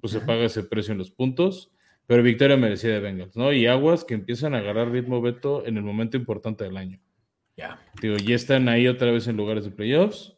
[0.00, 1.70] pues se paga ese precio en los puntos,
[2.06, 3.52] pero victoria merecida de Bengals, ¿no?
[3.52, 6.98] Y aguas que empiezan a agarrar ritmo Beto en el momento importante del año.
[7.58, 7.78] Ya.
[8.00, 10.34] Digo, ya están ahí otra vez en lugares de playoffs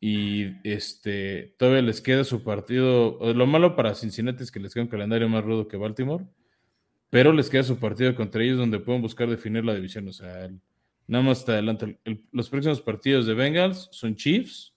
[0.00, 3.18] y este, todavía les queda su partido.
[3.34, 6.24] Lo malo para Cincinnati es que les queda un calendario más rudo que Baltimore,
[7.10, 10.08] pero les queda su partido contra ellos donde pueden buscar definir la división.
[10.08, 10.50] O sea,
[11.06, 12.00] nada más hasta adelante.
[12.32, 14.74] los próximos partidos de Bengals son Chiefs,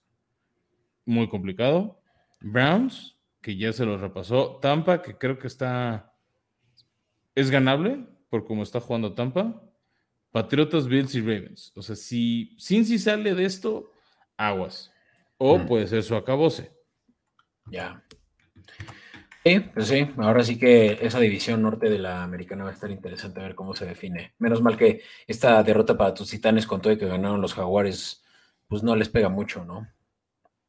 [1.06, 2.02] muy complicado.
[2.40, 4.58] Browns, que ya se los repasó.
[4.60, 6.12] Tampa, que creo que está.
[7.34, 9.62] Es ganable por cómo está jugando Tampa.
[10.32, 11.72] Patriotas, Bills y Ravens.
[11.76, 13.90] O sea, si Cincy sale de esto,
[14.36, 14.93] aguas.
[15.46, 15.66] O mm.
[15.66, 16.72] puede ser su acabose.
[17.66, 18.02] Ya.
[19.44, 22.90] Sí, pues sí, ahora sí que esa división norte de la americana va a estar
[22.90, 24.34] interesante a ver cómo se define.
[24.38, 28.24] Menos mal que esta derrota para tus titanes con todo y que ganaron los jaguares,
[28.68, 29.86] pues no les pega mucho, ¿no?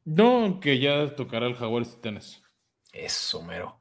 [0.04, 2.44] No, que ya tocará el jaguares titanes.
[2.92, 3.80] Eso, mero.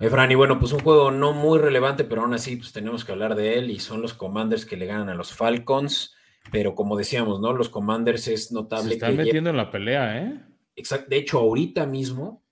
[0.00, 3.04] Oye, Fran, y bueno, pues un juego no muy relevante, pero aún así, pues tenemos
[3.04, 6.16] que hablar de él y son los Commanders que le ganan a los Falcons.
[6.50, 7.52] Pero como decíamos, ¿no?
[7.52, 8.88] Los Commanders es notable.
[8.88, 10.40] Se están metiendo en la pelea, ¿eh?
[10.76, 11.06] Exacto.
[11.10, 12.42] De hecho, ahorita mismo,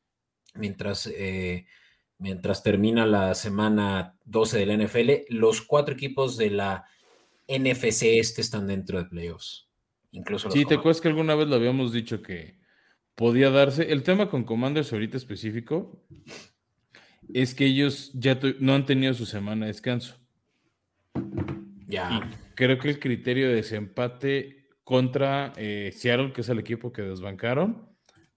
[0.55, 1.67] mientras, eh,
[2.19, 6.85] mientras termina la semana 12 de la NFL, los cuatro equipos de la
[7.49, 9.69] NFC este están dentro de playoffs.
[10.13, 12.59] Incluso los sí, te acuerdas que alguna vez lo habíamos dicho que
[13.15, 13.93] podía darse.
[13.93, 16.03] El tema con Commanders ahorita específico
[17.33, 20.17] es que ellos ya no han tenido su semana de descanso.
[21.87, 22.29] Ya
[22.61, 27.89] creo que el criterio de desempate contra eh, Seattle, que es el equipo que desbancaron,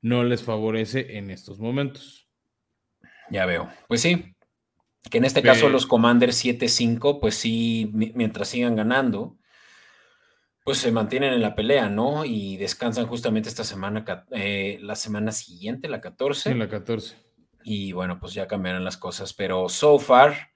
[0.02, 2.30] no les favorece en estos momentos.
[3.30, 3.70] Ya veo.
[3.90, 4.36] Pues sí,
[5.10, 9.38] que en este caso los Commanders 7-5, pues sí, mientras sigan ganando,
[10.64, 12.24] pues se mantienen en la pelea, ¿no?
[12.24, 16.52] Y descansan justamente esta semana, eh, la semana siguiente, la 14.
[16.52, 17.18] En la 14.
[17.66, 20.53] Y bueno, pues ya cambiarán las cosas, pero so far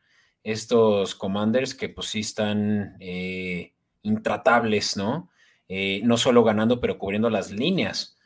[0.48, 5.30] estos commanders que pues sí están eh, intratables, ¿no?
[5.68, 8.18] Eh, no solo ganando, pero cubriendo las líneas.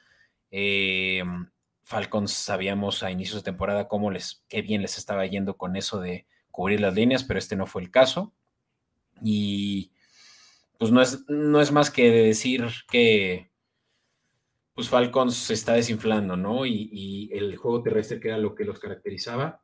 [0.51, 1.23] Eh,
[1.81, 5.99] Falcons sabíamos a inicios de temporada cómo les, qué bien les estaba yendo con eso
[5.99, 8.35] de cubrir las líneas, pero este no fue el caso.
[9.23, 9.91] Y
[10.77, 13.49] pues no es, no es más que decir que
[14.75, 16.67] pues Falcons se está desinflando, ¿no?
[16.67, 19.60] Y, y el juego terrestre que era lo que los caracterizaba,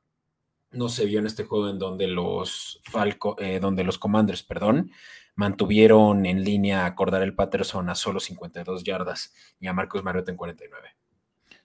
[0.78, 4.92] no se vio en este juego en donde los Falco, eh, donde los Commanders, perdón,
[5.36, 10.38] mantuvieron en línea a el Patterson a solo 52 yardas y a Marcos Mariota en
[10.38, 10.90] 49.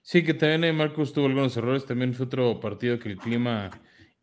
[0.03, 1.87] Sí, que también Marcos tuvo algunos errores.
[1.87, 3.71] También fue otro partido que el clima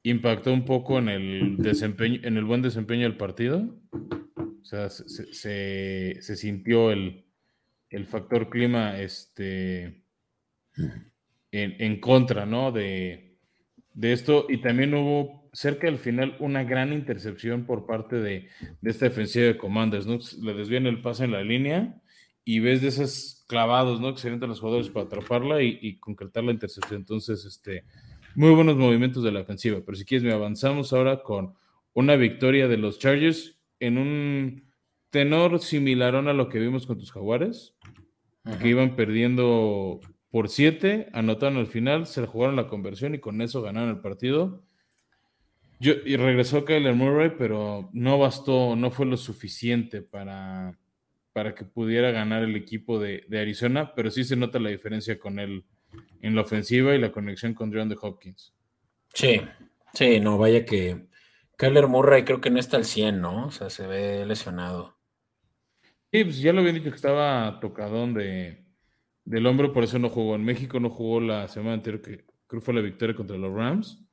[0.04, 3.64] impactó un poco en el desempeño, en el buen desempeño del partido.
[3.92, 7.26] O sea, se, sintió el,
[8.08, 10.04] factor clima este,
[11.52, 12.72] en, en contra, ¿no?
[12.72, 13.29] De,
[13.94, 18.50] de esto y también hubo cerca del final una gran intercepción por parte de,
[18.84, 20.20] esta defensiva de Commanders, ¿no?
[20.42, 22.02] Le desvían el pase en la línea
[22.46, 24.14] y ves de esos clavados, ¿no?
[24.14, 27.02] Que se los jugadores para atraparla y, concretar la intercepción.
[27.02, 27.84] Entonces, este,
[28.36, 29.82] muy buenos movimientos de la ofensiva.
[29.86, 31.56] Pero si quieres, me avanzamos ahora con
[31.94, 34.72] una victoria de los Chargers en un
[35.10, 37.76] tenor similar a lo que vimos con tus Jaguares,
[38.62, 40.00] que iban perdiendo
[40.32, 44.64] por 7, anotaron al final, se jugaron la conversión y con eso ganaron el partido.
[45.80, 50.78] Yo, y regresó Kyler Murray, pero no bastó, no fue lo suficiente para,
[51.34, 55.40] para que pudiera ganar el equipo de, Arizona, pero sí se nota la diferencia con
[55.40, 55.66] él
[56.22, 58.54] en la ofensiva y la conexión con de Hopkins.
[59.14, 59.42] Sí,
[59.94, 61.08] sí, no, vaya que
[61.58, 63.48] Kyler Murray creo que no está al 100, ¿no?
[63.48, 64.98] O sea, se ve lesionado.
[66.12, 68.69] Sí, pues ya lo habían dicho que estaba tocadón de,
[69.30, 70.36] del hombro, por eso no jugó.
[70.36, 74.04] En México no jugó la semana anterior, que creo fue la victoria contra los Rams.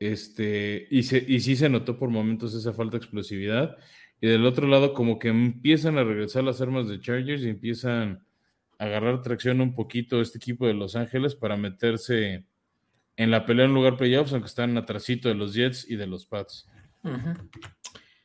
[0.00, 3.76] Este, y, y sí se notó por momentos esa falta de explosividad.
[4.20, 8.26] Y del otro lado, como que empiezan a regresar las armas de Chargers y empiezan
[8.80, 12.44] a agarrar tracción un poquito este equipo de Los Ángeles para meterse
[13.14, 16.26] en la pelea en lugar playoffs, aunque están atrasito de los Jets y de los
[16.26, 16.68] Pats.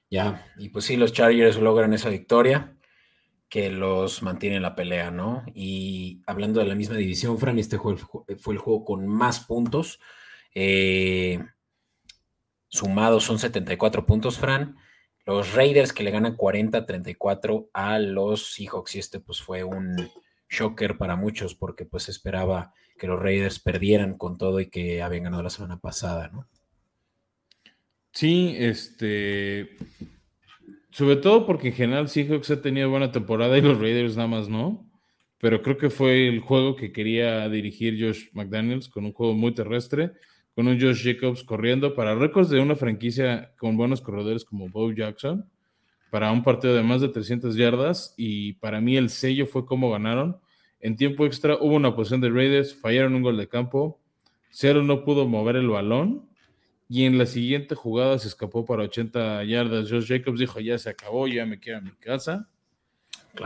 [0.10, 2.77] Ya, y pues sí, los Chargers logran esa victoria
[3.50, 5.44] que los mantiene en la pelea, ¿no?
[5.54, 10.00] Y hablando de la misma división, Fran, este fue el juego con más puntos.
[10.54, 11.40] Eh,
[12.68, 14.76] sumados son 74 puntos, Fran.
[15.26, 18.96] Los Raiders que le ganan 40-34 a los Seahawks.
[18.96, 20.10] Y este pues fue un
[20.50, 25.24] shocker para muchos porque pues esperaba que los Raiders perdieran con todo y que habían
[25.24, 26.48] ganado la semana pasada, ¿no?
[28.12, 29.78] Sí, este
[30.98, 34.50] sobre todo porque en general Seahawks ha tenido buena temporada y los Raiders nada más
[34.50, 34.90] no.
[35.38, 39.54] Pero creo que fue el juego que quería dirigir Josh McDaniels con un juego muy
[39.54, 40.14] terrestre,
[40.56, 44.92] con un Josh Jacobs corriendo para récords de una franquicia con buenos corredores como Bo
[44.92, 45.48] Jackson,
[46.10, 48.16] para un partido de más de 300 yardas.
[48.18, 50.38] Y para mí el sello fue cómo ganaron.
[50.80, 54.02] En tiempo extra hubo una posición de Raiders, fallaron un gol de campo.
[54.50, 56.28] Cero no pudo mover el balón
[56.90, 59.90] y en la siguiente jugada se escapó para 80 yardas.
[59.90, 62.50] Josh Jacobs dijo, ya se acabó, ya me quedo en mi casa.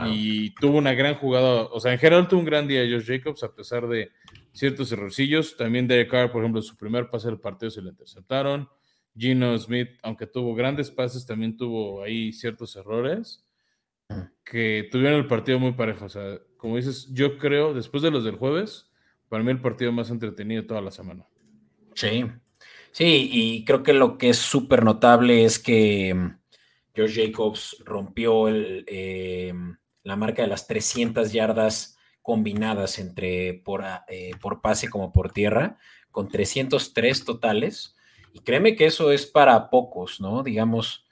[0.06, 3.42] Y tuvo una gran jugada, o sea, en general tuvo un gran día Josh Jacobs,
[3.42, 4.10] a pesar de
[4.52, 5.56] ciertos errorcillos.
[5.56, 8.68] También Derek Carr, por ejemplo, su primer pase del partido se le interceptaron.
[9.14, 13.44] Gino Smith, aunque tuvo grandes pases, también tuvo ahí ciertos errores
[14.44, 16.06] que tuvieron el partido muy parejo.
[16.06, 18.90] O sea, como dices, yo creo, después de los del jueves,
[19.28, 21.26] para mí el partido más entretenido toda la semana.
[21.94, 22.24] Sí,
[22.92, 26.38] Sí, y creo que lo que es súper notable es que mm,
[26.94, 29.54] George Jacobs rompió eh,
[30.02, 35.78] la marca de las 300 yardas combinadas entre por, eh, por pase como por tierra,
[36.10, 37.96] con 303 totales.
[38.34, 40.42] Y créeme que eso es para pocos, ¿no?
[40.42, 41.06] Digamos,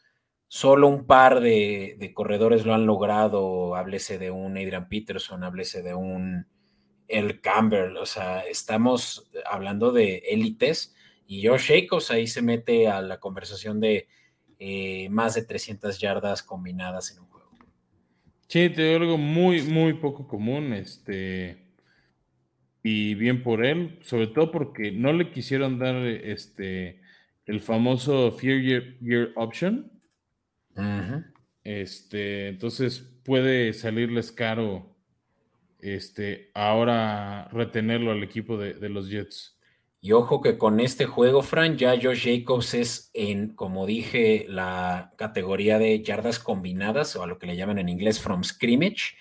[0.48, 3.74] solo un par de, de corredores lo han logrado.
[3.74, 6.46] Háblese de un Adrian Peterson, háblese de un
[7.08, 7.96] El Campbell.
[7.96, 10.94] O sea, estamos hablando de élites
[11.30, 14.08] y Josh Jacobs ahí se mete a la conversación de
[14.58, 17.52] eh, más de 300 yardas combinadas en un juego.
[18.48, 20.72] Sí, te digo algo muy, muy poco común.
[20.72, 21.68] Este,
[22.82, 27.00] y bien por él, sobre todo porque no le quisieron dar este,
[27.46, 29.88] el famoso Fear Year, Option.
[31.62, 34.96] Este, entonces puede salirles caro
[35.78, 39.59] este, ahora retenerlo al equipo de los Jets.
[40.02, 45.12] Y ojo que con este juego, Fran, ya Josh Jacobs es en, como dije, la
[45.16, 49.16] categoría de yardas combinadas, o a lo que le llaman en inglés from scrimmage,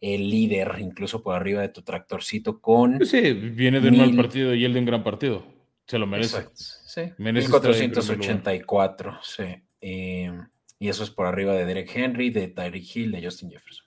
[0.00, 3.06] el líder, incluso por arriba de tu tractorcito con...
[3.06, 5.44] Sí, viene de un mal partido y él de un gran partido.
[5.86, 6.38] Se lo merece.
[6.38, 7.02] Exacto, sí.
[7.18, 9.44] 1484, sí.
[9.80, 10.32] Eh,
[10.78, 13.86] y eso es por arriba de Derek Henry, de Tyreek Hill, de Justin Jefferson.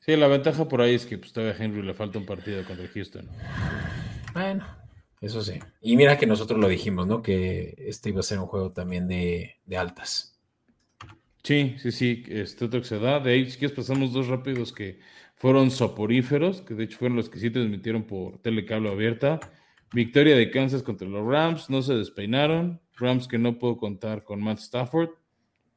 [0.00, 0.16] Sí.
[0.16, 2.88] la ventaja por ahí es que pues, todavía a Henry le falta un partido contra
[2.88, 3.28] Houston.
[4.32, 4.66] Bueno,
[5.24, 5.58] eso sí.
[5.80, 7.22] Y mira que nosotros lo dijimos, ¿no?
[7.22, 10.38] Que este iba a ser un juego también de, altas.
[11.42, 13.20] Sí, sí, sí, este otro que se da.
[13.20, 15.00] De ahí, si quieres, pasamos dos rápidos que
[15.36, 19.40] fueron soporíferos, que de hecho fueron los que sí transmitieron por telecable abierta.
[19.92, 22.80] Victoria de Kansas contra los Rams, no se despeinaron.
[22.96, 25.10] Rams que no puedo contar con Matt Stafford.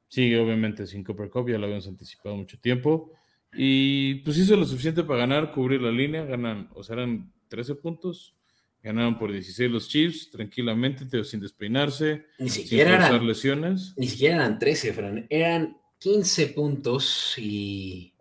[0.08, 3.12] Sigue obviamente sin Cooper Cup, ya lo habíamos anticipado mucho tiempo.
[3.54, 7.76] Y pues hizo lo suficiente para ganar, cubrir la línea, ganan, o sea, eran 13
[7.76, 8.37] puntos,
[8.84, 13.94] Ganaron por 16 los Chiefs, tranquilamente, sin despeinarse, ni siquiera sin eran, lesiones.
[13.98, 15.28] Ni siquiera eran 13, Fran.
[15.30, 18.14] Eran 15 puntos y,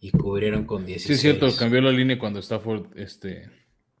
[0.00, 1.06] y cubrieron con 16.
[1.06, 2.96] Sí, es cierto, cambió la línea cuando Stafford.
[2.96, 3.50] Este...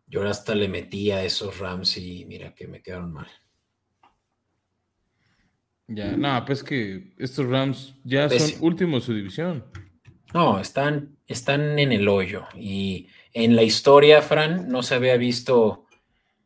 [0.06, 3.26] Yo hasta le metí a esos Rams y mira que me quedaron mal.
[5.88, 9.64] Ya, no, pues que estos Rams ya son últimos de su división.
[10.34, 12.46] No, están, están en el hoyo.
[12.56, 15.85] Y en la historia, Fran, no se había visto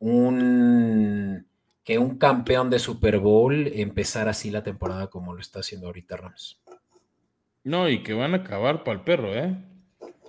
[0.01, 1.47] un
[1.85, 6.17] que un campeón de Super Bowl empezar así la temporada como lo está haciendo ahorita
[6.17, 6.61] Rams.
[7.65, 9.57] No, y que van a acabar para el perro, ¿eh?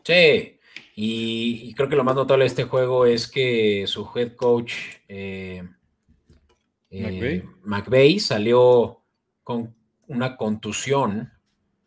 [0.03, 0.59] Sí,
[0.95, 4.73] y, creo que lo más notable de este juego es que su head coach
[5.07, 5.63] eh,
[6.89, 9.01] eh McVeigh salió
[9.43, 9.73] con
[10.07, 11.31] una contusión.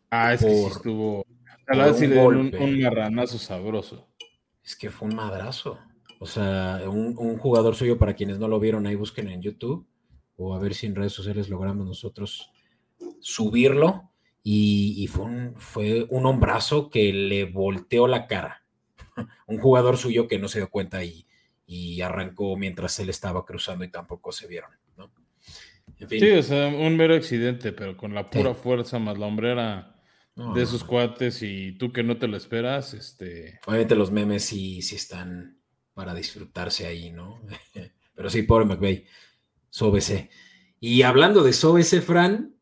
[0.09, 1.25] Ah, es que estuvo.
[1.67, 4.07] un, un marranazo sabroso.
[4.63, 5.79] Es que fue un madrazo.
[6.19, 9.85] O sea, un, jugador suyo, para quienes no lo vieron, ahí busquen en YouTube
[10.37, 12.51] o a ver si en redes sociales logramos nosotros
[13.19, 14.11] subirlo.
[14.47, 18.63] Y, fue, un, fue un hombrazo que le volteó la cara.
[19.47, 21.25] un jugador suyo que no se dio cuenta y,
[21.65, 25.11] y arrancó mientras él estaba cruzando y tampoco se vieron, ¿no?
[26.07, 29.95] Sí, o sea, un mero accidente, pero con la pura fuerza más la hombrera
[30.35, 33.59] de esos cuates y tú que no te lo esperas, este...
[33.65, 35.57] Obviamente los memes sí, sí están
[35.95, 37.41] para disfrutarse ahí, ¿no?
[38.13, 39.05] pero sí, pobre McVeigh,
[39.69, 40.29] SOBC.
[40.79, 42.53] Y hablando de SOBC, Fran,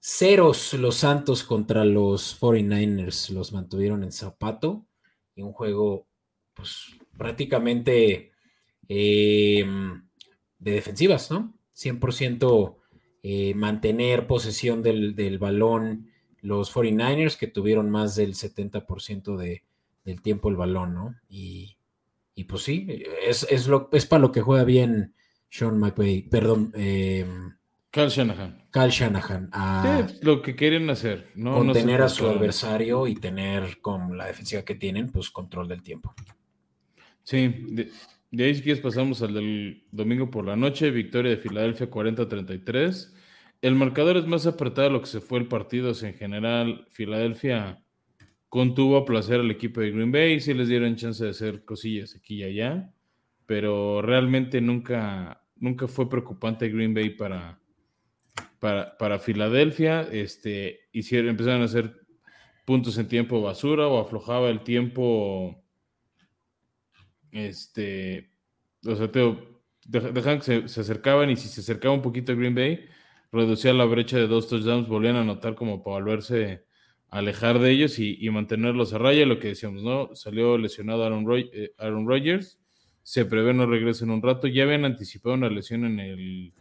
[0.00, 4.86] ceros los Santos contra los 49ers los mantuvieron en zapato
[5.36, 6.08] y un juego,
[6.54, 6.86] pues
[7.16, 8.32] prácticamente
[8.88, 10.08] em,
[10.58, 11.54] de defensivas, ¿no?
[11.76, 12.76] 100%
[13.22, 16.10] eh, mantener posesión del, balón
[16.40, 19.64] los 49ers que tuvieron más del 70% de,
[20.04, 21.14] del tiempo el balón, ¿no?
[21.28, 21.76] Y,
[22.42, 25.14] pues sí, es, lo, es para lo que juega bien
[25.48, 26.72] Sean McVay, perdón.
[26.74, 27.24] Eh,
[27.92, 28.66] Cal Shanahan.
[28.72, 29.50] Cal Shanahan.
[29.52, 31.54] A lo que quieren hacer, ¿no?
[31.54, 36.12] Contener a su adversario y tener con la defensiva que tienen, pues control del tiempo.
[37.22, 37.92] Sí, de,
[38.32, 43.12] de ahí si quieres pasamos al del domingo por la noche, victoria de Filadelfia 40-33.
[43.62, 45.92] El marcador es más apretado de lo que se fue el partido.
[46.02, 47.83] en general, Filadelfia
[48.54, 52.14] contuvo a placer al equipo de Green Bay, sí les dieron chance de hacer cosillas
[52.14, 52.94] aquí y allá,
[53.46, 57.58] pero realmente nunca, nunca fue preocupante Green Bay para,
[58.60, 60.02] para, para Filadelfia.
[60.02, 61.96] Este, hicieron, empezaron a hacer
[62.64, 65.60] puntos en tiempo basura o aflojaba el tiempo
[67.32, 68.30] este,
[68.86, 69.10] o sea,
[70.12, 72.86] dejan que se, acercaban y si se acercaba un poquito a Green Bay,
[73.32, 76.66] reducía la brecha de dos touchdowns, volvían a anotar como para volverse
[77.14, 80.14] alejar de ellos y, mantenerlos a raya, lo que decíamos, ¿no?
[80.16, 82.58] Salió lesionado Aaron, eh, Aaron Rodgers,
[83.04, 86.52] se prevé no regresa en un rato, ya habían anticipado una lesión en el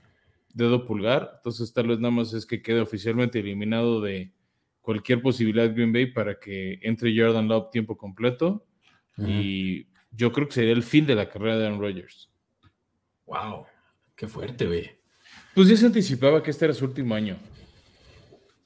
[0.53, 4.31] dedo pulgar, entonces tal vez nada más es que quede oficialmente eliminado de
[4.79, 8.63] cualquier posibilidad Green Bay para que entre Jordan Love tiempo completo
[9.17, 12.29] y yo creo que sería el fin de la carrera de Aaron Rodgers.
[13.25, 13.65] Wow,
[14.15, 14.91] qué fuerte, güey.
[15.55, 17.37] Pues ya se anticipaba que este era su último año.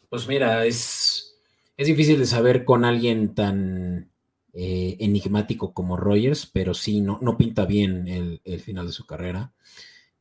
[0.10, 1.07] Pues mira, es,
[1.78, 4.10] es difícil de saber con alguien tan
[4.54, 9.54] eh, enigmático como Rogers, pero sí, no, no pinta bien el, final de su carrera.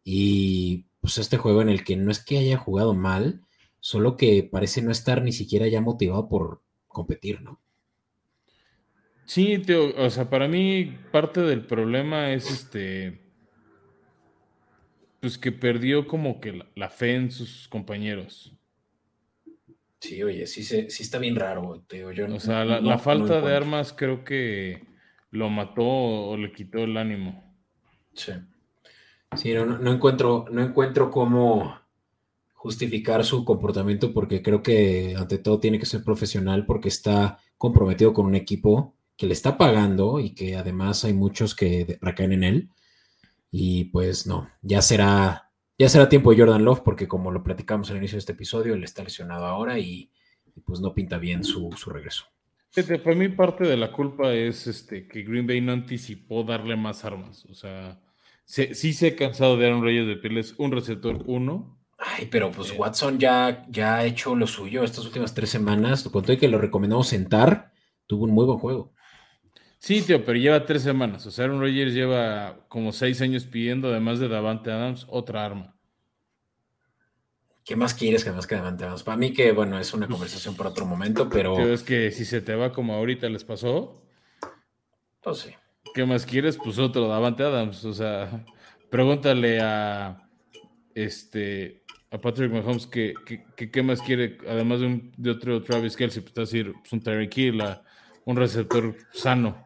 [0.05, 3.41] Y pues este juego en el que no es que haya jugado mal,
[3.81, 7.61] solo que parece no estar ni siquiera ya motivado por competir, ¿no?
[9.25, 13.21] Sí, tío, o sea, para mí parte del problema es este,
[15.21, 18.56] pues que perdió como que la, fe en sus compañeros.
[20.01, 22.13] Sí, oye, sí, sí está bien raro, tío.
[22.13, 24.85] Yo o sea, la, falta de armas creo que
[25.31, 27.55] lo mató o le quitó el ánimo.
[28.15, 28.33] Sí.
[29.37, 31.79] Sí, no, no encuentro, no encuentro cómo
[32.53, 38.13] justificar su comportamiento porque creo que ante todo tiene que ser profesional porque está comprometido
[38.13, 42.45] con un equipo que le está pagando y que además hay muchos que recaen en
[42.45, 42.71] él.
[43.51, 45.46] Y pues no, ya será,
[45.79, 48.75] ya será tiempo de Jordan Love, porque como lo platicamos al inicio de este episodio,
[48.75, 50.11] él está lesionado ahora y,
[50.65, 52.25] pues no pinta bien su, regreso.
[52.75, 57.05] Para mí parte de la culpa es este, que Green Bay no anticipó darle más
[57.05, 57.45] armas.
[57.47, 58.01] O sea,
[58.45, 61.79] sí se ha cansado de Aaron Reyes de Piles, un receptor uno.
[61.99, 62.75] Ay, pero pues eh.
[62.77, 66.05] Watson ya, ya ha hecho lo suyo estas últimas tres semanas.
[66.05, 67.73] Con todo que lo recomendamos sentar,
[68.07, 68.93] tuvo un muy buen juego.
[69.87, 71.25] Sí, tío, pero lleva tres semanas.
[71.27, 75.77] O sea, Aaron Rodgers lleva como seis años pidiendo, además de Davante Adams, otra arma.
[77.65, 79.05] ¿Qué más quieres que más que Davante Adams?
[79.05, 81.57] Para mí que, bueno, es una conversación para otro momento, pero...
[81.73, 84.03] es que si se te va como ahorita les pasó...
[85.23, 85.55] Pues sí.
[85.95, 86.57] ¿Qué más quieres?
[86.57, 87.85] Pues otro Davante Adams.
[87.85, 88.45] O sea,
[88.91, 90.29] pregúntale a...
[90.97, 91.85] Este...
[92.11, 93.15] A Patrick Mahomes qué,
[93.55, 97.39] qué, más quiere, además de, un, de otro Travis Kelsey, pues, decir, pues un Tyreek
[97.39, 97.63] Hill,
[98.25, 99.65] un receptor sano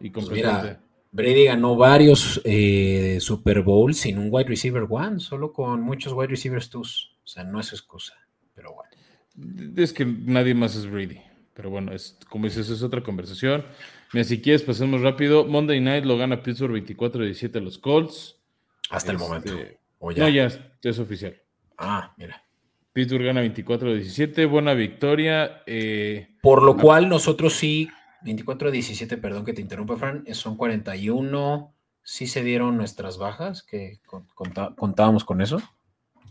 [0.00, 0.80] y pues mira,
[1.10, 6.28] Brady ganó varios eh, Super Bowls sin un wide receiver one, solo con muchos wide
[6.28, 7.16] receivers twos.
[7.24, 8.14] O sea, no es excusa,
[8.54, 8.90] pero bueno.
[9.76, 11.20] Es que nadie más es Brady.
[11.54, 13.64] Pero bueno, es, como dices, es otra conversación.
[14.12, 15.44] Mira, si quieres, pasemos rápido.
[15.44, 18.36] Monday Night lo gana Pittsburgh 24-17 a los Colts.
[18.90, 19.52] Hasta el momento.
[19.52, 21.36] Este, no, ya es, oficial.
[21.76, 22.44] Ah, mira.
[22.92, 25.62] Pittsburgh gana 24-17, buena victoria.
[25.66, 27.88] Eh, Por lo cual nosotros sí
[28.22, 31.74] 24 17, perdón que te interrumpa, Fran, son 41.
[32.02, 34.00] Sí se dieron nuestras bajas, que
[34.76, 35.60] contábamos con eso.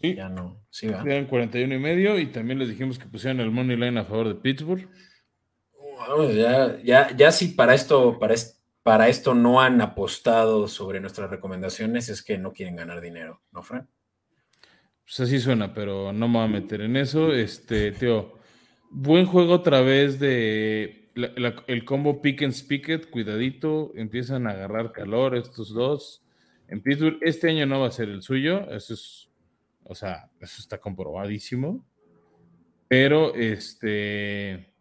[0.02, 0.16] Sí.
[0.16, 3.76] Ya no, sí, Eran 41 y medio y también les dijimos que pusieran el money
[3.76, 4.88] line a favor de Pittsburgh.
[6.36, 8.36] ya, ya, ya si para esto, para,
[8.84, 13.64] para esto no han apostado sobre nuestras recomendaciones, es que no quieren ganar dinero, ¿no,
[13.64, 13.88] Fran?
[15.04, 17.34] Pues así suena, pero no me voy a meter en eso.
[17.34, 18.34] Este, tío,
[18.90, 21.07] buen juego otra vez de
[21.68, 26.24] el combo pick and spicket, cuidadito, empiezan a agarrar calor estos dos.
[26.68, 29.30] En Pittsburgh, este año no va a ser el suyo, eso es,
[29.84, 31.86] o sea, eso está comprobadísimo.
[32.88, 34.72] Pero, este,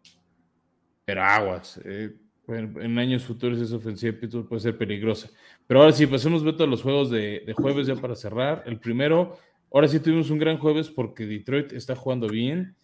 [1.05, 1.81] pero aguas.
[1.83, 2.13] Eh,
[2.47, 5.29] en, años futuros esa ofensiva de Pittsburgh puede ser peligrosa.
[5.65, 8.63] Pero ahora sí, pasemos a los juegos de, de, jueves ya para cerrar.
[8.65, 9.37] El primero,
[9.71, 12.75] ahora sí tuvimos un gran jueves porque Detroit está jugando bien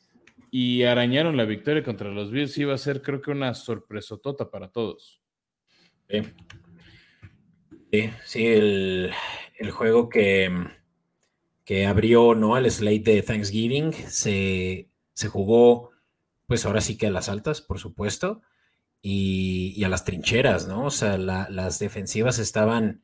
[0.56, 2.56] y arañaron la victoria contra los Bills.
[2.60, 5.20] Iba a ser, creo que, una sorpresotota para todos.
[7.92, 9.12] Sí, sí, el,
[9.72, 10.52] juego que,
[11.66, 12.56] que abrió ¿no?
[12.56, 15.90] el slate de Thanksgiving se, se jugó,
[16.46, 18.44] pues ahora sí que a las altas, por supuesto
[19.02, 20.86] y, a las trincheras, ¿no?
[20.86, 23.04] O sea, las defensivas estaban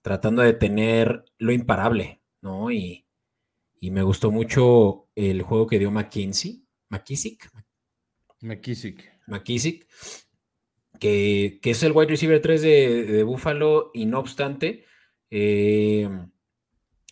[0.00, 2.70] tratando de tener lo imparable, ¿no?
[2.70, 3.04] Y,
[3.80, 7.50] me gustó mucho el juego que dio McKinsey, McKissick.
[8.40, 9.12] McKissick.
[9.26, 9.86] McKissick,
[10.98, 14.84] que, es el wide receiver 3 de, de Buffalo y no obstante,
[15.30, 16.08] eh,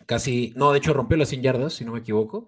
[0.05, 2.47] casi, no, de hecho rompió las 100 yardas, si no me equivoco.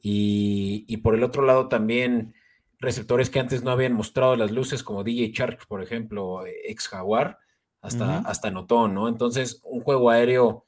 [0.00, 2.34] Y, y por el otro lado también
[2.78, 7.38] receptores que antes no habían mostrado las luces, como DJ Shark, por ejemplo, ex Jaguar,
[7.80, 9.08] hasta, hasta notó, ¿no?
[9.08, 10.66] Entonces, un juego aéreo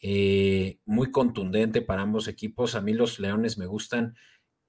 [0.00, 2.74] eh, muy contundente para ambos equipos.
[2.74, 4.16] A mí los Leones me gustan,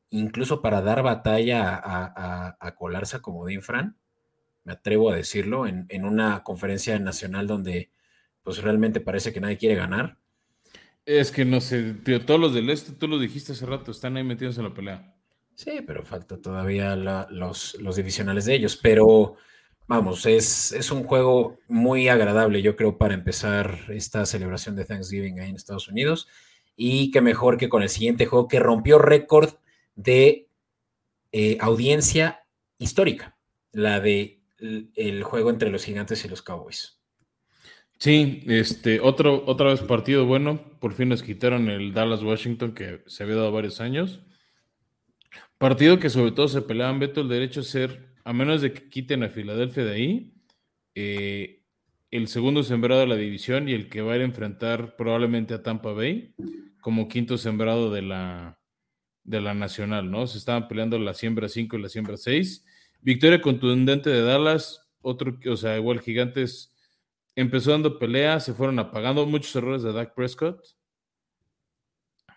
[0.09, 3.97] incluso para dar batalla a, colarse como Dinfran,
[4.63, 7.91] me atrevo a decirlo, en, una conferencia nacional donde
[8.43, 10.17] pues realmente parece que nadie quiere ganar.
[11.05, 14.17] Es que no sé, tío, todos los del este, tú lo dijiste hace rato, están
[14.17, 15.13] ahí metidos en la pelea.
[15.55, 18.77] Sí, pero falta todavía los, los, divisionales de ellos.
[18.77, 19.37] Pero
[19.87, 25.39] vamos, es, es, un juego muy agradable, yo creo, para empezar esta celebración de Thanksgiving
[25.39, 26.27] ahí en Estados Unidos.
[26.75, 29.55] Y qué mejor que con el siguiente juego que rompió récord
[29.97, 30.47] de
[31.33, 32.45] eh, audiencia
[32.77, 33.37] histórica,
[33.73, 36.99] la de el juego entre los gigantes y los Cowboys.
[37.99, 40.61] Sí, este, otro, otra vez partido bueno.
[40.79, 44.21] Por fin nos quitaron el Dallas Washington que se había dado varios años.
[45.57, 48.89] Partido que sobre todo se peleaban, Beto, el derecho a ser, a menos de que
[48.89, 50.33] quiten a Filadelfia de ahí,
[50.93, 51.63] eh,
[52.11, 55.55] el segundo sembrado de la división y el que va a ir a enfrentar probablemente
[55.55, 56.35] a Tampa Bay
[56.81, 58.56] como quinto sembrado de la,
[59.27, 60.25] de la nacional, ¿no?
[60.25, 62.65] Se estaban peleando la siembra 5 y la siembra 6.
[63.01, 66.73] Victoria contundente de Dallas, otro, o sea, igual Gigantes
[67.35, 70.65] empezó dando pelea, se fueron apagando muchos errores de Dak Prescott.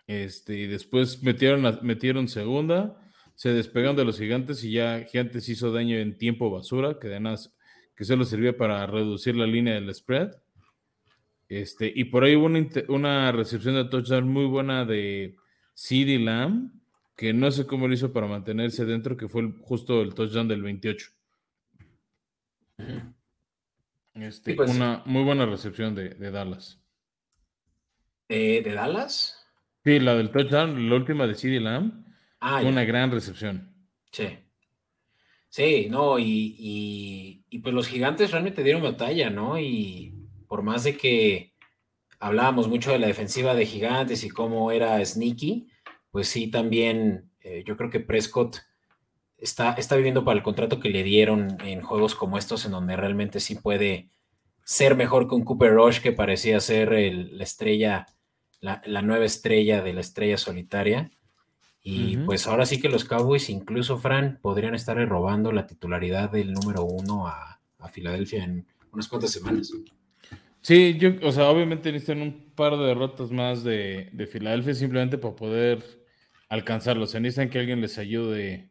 [0.05, 3.01] Este, y después metieron, metieron segunda
[3.41, 7.51] se despegaron de los gigantes y ya Gigantes hizo daño en tiempo basura, que además
[7.95, 10.29] que solo servía para reducir la línea del spread.
[11.49, 12.45] Este, y por ahí hubo
[12.93, 15.37] una, recepción de touchdown muy buena de
[15.73, 16.71] CD Lamb,
[17.15, 20.63] que no sé cómo lo hizo para mantenerse dentro, que fue justo el touchdown del
[20.63, 21.09] 28.
[24.15, 26.81] Este, pues una muy buena recepción de, Dallas.
[28.27, 29.37] ¿De Dallas?
[29.83, 32.01] Sí, la del touchdown, la última de CD Lamb
[32.41, 33.71] Ah, una gran recepción.
[34.11, 34.39] Sí.
[35.47, 39.59] Sí, no, y, pues los gigantes realmente dieron batalla, ¿no?
[39.59, 40.13] Y
[40.47, 41.53] por más de que
[42.19, 45.67] hablábamos mucho de la defensiva de gigantes y cómo era sneaky,
[46.11, 48.57] pues sí, también eh, yo creo que Prescott
[49.37, 52.95] está, está viviendo para el contrato que le dieron en juegos como estos, en donde
[52.95, 54.09] realmente sí puede
[54.63, 58.05] ser mejor que un Cooper Rush, que parecía ser la estrella,
[58.59, 61.11] la, la, nueva estrella de la estrella solitaria.
[61.83, 66.53] Y pues ahora sí que los Cowboys, incluso Fran, podrían estar robando la titularidad del
[66.53, 67.57] número uno a,
[67.91, 69.73] Filadelfia en unas cuantas semanas.
[70.61, 75.35] Sí, yo, o sea, obviamente necesitan un par de derrotas más de, Filadelfia simplemente para
[75.35, 75.83] poder
[76.51, 77.09] alcanzarlos.
[77.09, 78.69] O sea, necesitan que alguien les ayude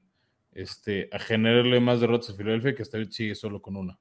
[0.53, 3.99] este, a generarle más derrotas a Filadelfia, que hasta hoy sigue solo con una.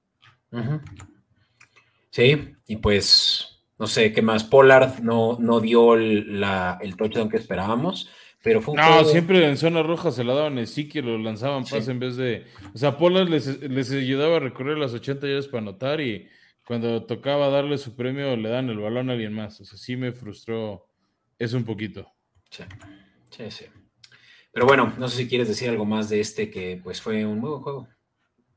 [2.09, 4.43] Sí, y pues, no sé, ¿qué más?
[4.43, 8.09] Pollard no, no dio el, la, el touchdown que esperábamos.
[8.43, 11.99] Pero no, siempre en zona roja se la daban a que lo lanzaban pase en
[11.99, 12.45] vez de.
[12.73, 16.27] O sea, Pollard les, les, ayudaba a recorrer las 80 yardas para anotar y
[16.65, 19.59] cuando tocaba darle su premio le dan el balón a alguien más.
[19.61, 20.87] O sea, sí me frustró
[21.37, 22.09] eso un poquito.
[22.49, 22.63] Sí,
[23.29, 23.65] sí, sí.
[24.51, 27.39] Pero bueno, no sé si quieres decir algo más de este que pues fue un
[27.39, 27.87] nuevo juego.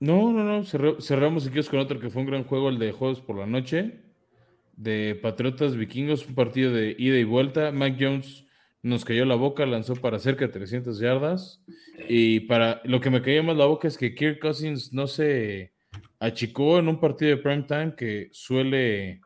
[0.01, 1.01] No, no, no.
[1.01, 4.01] cerramos aquí con otro que fue un gran juego, el de Juegos por la Noche,
[4.73, 7.70] de Patriotas Vikingos, un partido de ida y vuelta.
[7.70, 8.45] Mac Jones
[8.83, 11.62] nos cayó la boca, lanzó para cerca de 300 yardas.
[12.09, 15.73] Y para lo que me cayó más la boca es que Kirk Cousins no se
[16.18, 19.20] achicó en un partido de prime time que suele,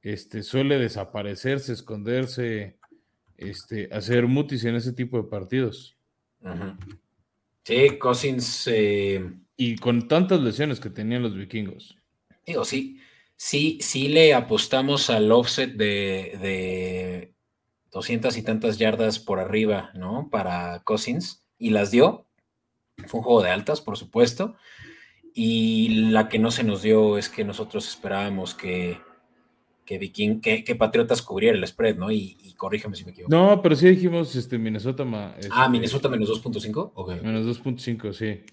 [0.00, 2.77] este, suele desaparecerse, esconderse,
[3.38, 5.96] este, hacer mutis en ese tipo de partidos.
[7.64, 11.96] Sí, Cousins, eh, Y con tantas lesiones que tenían los vikingos.
[12.44, 13.00] Digo, sí,
[13.36, 17.32] sí, sí le apostamos al offset de, de
[17.92, 20.28] 200 y tantas yardas por arriba, ¿no?
[20.30, 22.26] Para Cousins, y las dio.
[23.06, 24.56] Fue un juego de altas, por supuesto.
[25.34, 28.98] Y la que no se nos dio es que nosotros esperábamos que,
[29.88, 32.12] que, Viking, que, Patriotas cubriera el spread, ¿no?
[32.12, 33.34] Y, y, corrígeme si me equivoco.
[33.34, 35.34] No, pero sí dijimos este, Minnesota.
[35.38, 37.22] Este, ah, Minnesota menos 2.5.
[37.22, 38.44] Menos 2.5, sí.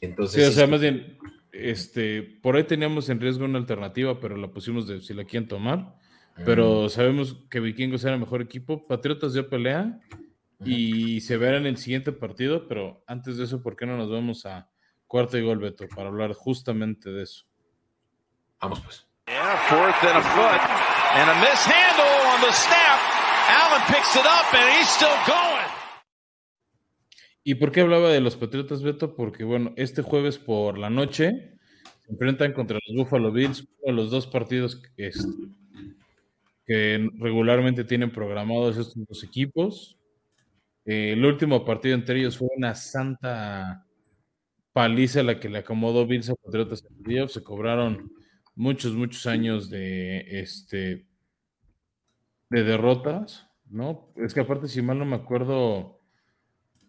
[0.00, 0.44] Entonces.
[0.44, 1.18] Sí, o sea, más bien,
[1.50, 5.48] este, por ahí teníamos en riesgo una alternativa, pero la pusimos de si la quieren
[5.48, 5.96] tomar.
[6.44, 8.86] Pero sabemos que Vikingos era el mejor equipo.
[8.86, 9.98] Patriotas dio pelea
[10.64, 14.08] y se verá en el siguiente partido, pero antes de eso, ¿por qué no nos
[14.08, 14.70] vamos a
[15.08, 17.44] cuarto y gol, Beto, para hablar justamente de eso?
[18.60, 19.06] Vamos pues.
[27.42, 29.16] ¿Y por qué hablaba de los Patriotas, Beto?
[29.16, 31.58] Porque, bueno, este jueves por la noche
[32.04, 35.10] se enfrentan contra los Buffalo Bills, los dos partidos que,
[37.18, 39.98] regularmente tienen programados estos dos equipos.
[40.84, 43.86] Eh, el último partido entre ellos fue una santa
[44.72, 48.12] paliza la que le acomodó Bills a Patriotas en Se cobraron
[48.56, 51.06] muchos, muchos años de, este,
[52.50, 54.12] de derrotas, ¿no?
[54.16, 56.00] Es que aparte, si mal no me acuerdo,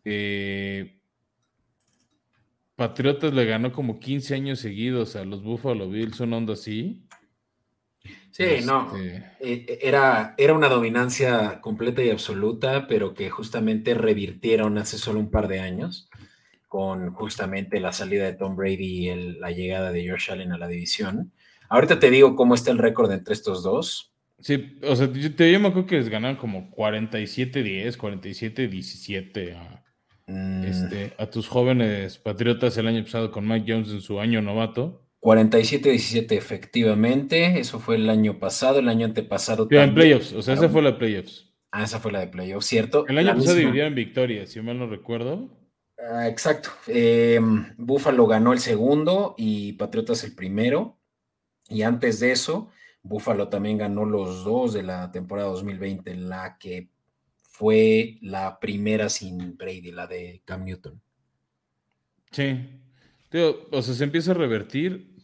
[0.03, 0.99] eh,
[2.75, 7.07] Patriotas le ganó como 15 años seguidos a los Buffalo Bills, una onda así.
[8.31, 8.95] Sí, no.
[8.95, 15.19] Este eh, era, era una dominancia completa y absoluta, pero que justamente revirtieron hace solo
[15.19, 16.09] un par de años
[16.67, 20.67] con justamente la salida de Tom Brady y la llegada de Josh Allen a la
[20.67, 21.33] división.
[21.69, 24.13] Ahorita te digo cómo está el récord entre estos dos.
[24.39, 29.83] Sí, o sea, yo, te, me acuerdo que les ganaron como 47-10, 47-17 a,
[30.27, 30.63] mm.
[30.63, 35.03] este, a tus jóvenes patriotas el año pasado con Mike Jones en su año novato.
[35.21, 37.59] 47-17, efectivamente.
[37.59, 39.67] Eso fue el año pasado, el año antepasado.
[39.71, 41.51] en playoffs, o sea, esa fue la de playoffs.
[41.71, 43.05] Ah, esa fue la de playoffs, ¿cierto?
[43.07, 45.49] El año pasado dividieron victorias, si mal no recuerdo.
[46.11, 46.69] Ah, exacto.
[46.87, 47.39] Eh,
[47.77, 50.96] Buffalo ganó el segundo y Patriotas el primero.
[51.69, 52.69] Y antes de eso,
[53.03, 56.89] Buffalo también ganó los dos de la temporada 2020, la que
[57.41, 61.01] fue la primera sin Brady, la de Cam Newton.
[62.31, 62.69] Sí.
[63.71, 65.15] o sea, se empieza a revertir.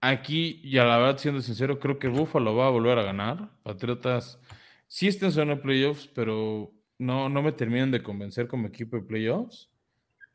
[0.00, 3.50] Aquí, y a la verdad, siendo sincero, creo que Buffalo va a volver a ganar.
[3.62, 4.38] Patriotas
[4.88, 9.70] sí están en playoffs, pero no, no me terminan de convencer como equipo de playoffs.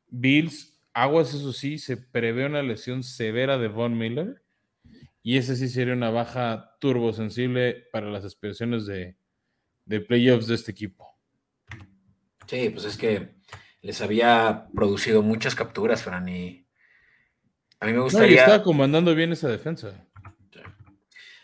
[0.08, 4.42] Bills, aguas, eso sí, se prevé una lesión severa de Von Miller.
[5.28, 9.18] Y ese sí sería una baja turbosensible para las aspiraciones de,
[9.84, 11.20] de playoffs de este equipo.
[12.46, 13.36] Sí, pues es que
[13.82, 16.66] les había producido muchas capturas, Fran, y
[17.82, 18.38] a mí me gustaría.
[18.38, 20.08] No, estaba comandando bien esa defensa.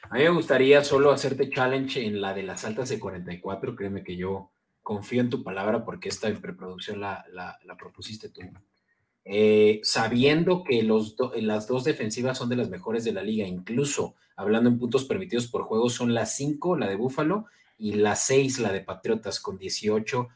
[0.10, 3.76] A mí me gustaría solo hacerte challenge en la de las altas de 44.
[3.76, 7.26] Créeme que yo confío en tu palabra porque esta en preproducción la,
[7.78, 8.44] propusiste tú.
[9.26, 14.16] Eh, sabiendo que los las dos defensivas son de las mejores de la liga, incluso
[14.36, 17.46] hablando en puntos permitidos por juego, son las 5, la de Búfalo,
[17.78, 20.30] y la 6, la de Patriotas, con 18.1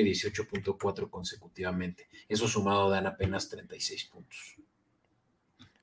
[0.00, 2.08] y 18.4 consecutivamente.
[2.28, 4.56] Eso sumado dan apenas 36 puntos.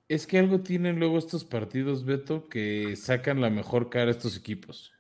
[0.07, 4.37] Es que algo tienen luego estos partidos, Beto, que sacan la mejor cara a estos
[4.37, 4.93] equipos.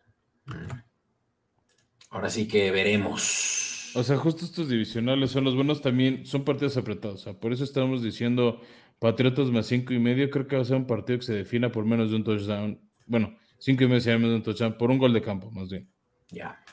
[2.09, 3.66] Ahora sí que veremos.
[3.97, 7.21] O sea, justo estos divisionales son los buenos también, son partidos apretados.
[7.21, 8.61] O sea, por eso estamos diciendo
[8.99, 10.29] Patriotas más cinco y medio.
[10.29, 12.79] Creo que va a ser un partido que se defina por menos de un touchdown.
[13.07, 15.69] Bueno, cinco y medio sería menos de un touchdown, por un gol de campo, más
[15.69, 15.89] bien.
[16.29, 16.63] Ya.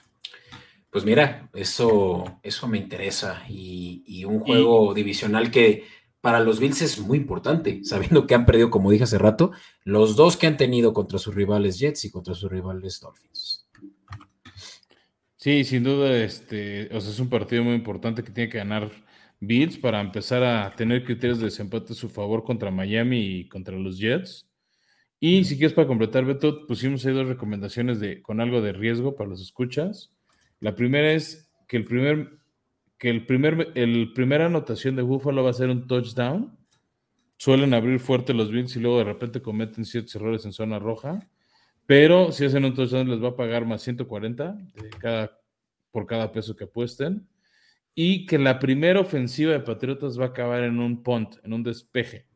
[0.91, 3.43] Pues mira, eso, eso me interesa.
[3.49, 5.85] Y, un juego divisional que
[6.21, 9.53] para los Bills es muy importante, sabiendo que han perdido, como dije hace rato,
[9.83, 13.54] los dos que han tenido contra sus rivales Jets y contra sus rivales Dolphins.
[15.45, 18.91] Sí, sin duda, este, o sea, es un partido muy importante que tiene que ganar
[19.41, 23.77] Bills para empezar a tener criterios de desempate a su favor contra Miami y contra
[23.77, 24.49] los Jets.
[25.21, 29.17] Y si quieres para completar, Beto, pusimos ahí dos recomendaciones de, con algo de riesgo
[29.17, 30.15] para los escuchas.
[30.61, 32.39] La primera es que el primer
[32.97, 36.57] que el primer, el primera anotación de Buffalo va a ser un touchdown.
[37.37, 41.29] Suelen abrir fuerte los Bills y luego de repente cometen ciertos errores en zona roja.
[41.87, 44.59] Pero si hacen un touchdown les va a pagar más 140
[44.99, 45.39] cada,
[45.91, 47.29] por cada peso que apuesten.
[47.95, 51.63] Y que la primera ofensiva de Patriotas va a acabar en un punt, en un
[51.63, 52.27] despeje.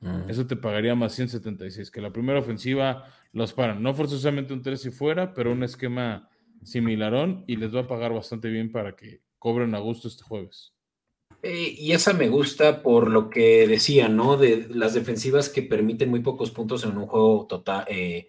[0.00, 0.28] Mm.
[0.28, 1.90] Eso te pagaría más 176.
[1.90, 3.82] Que la primera ofensiva los paran.
[3.82, 6.28] No forzosamente un 3 y fuera, pero un esquema
[6.62, 10.74] similarón y les va a pagar bastante bien para que cobren a gusto este jueves.
[11.42, 14.36] Eh, y esa me gusta por lo que decía, ¿no?
[14.36, 18.28] De las defensivas que permiten muy pocos puntos en un juego total, eh,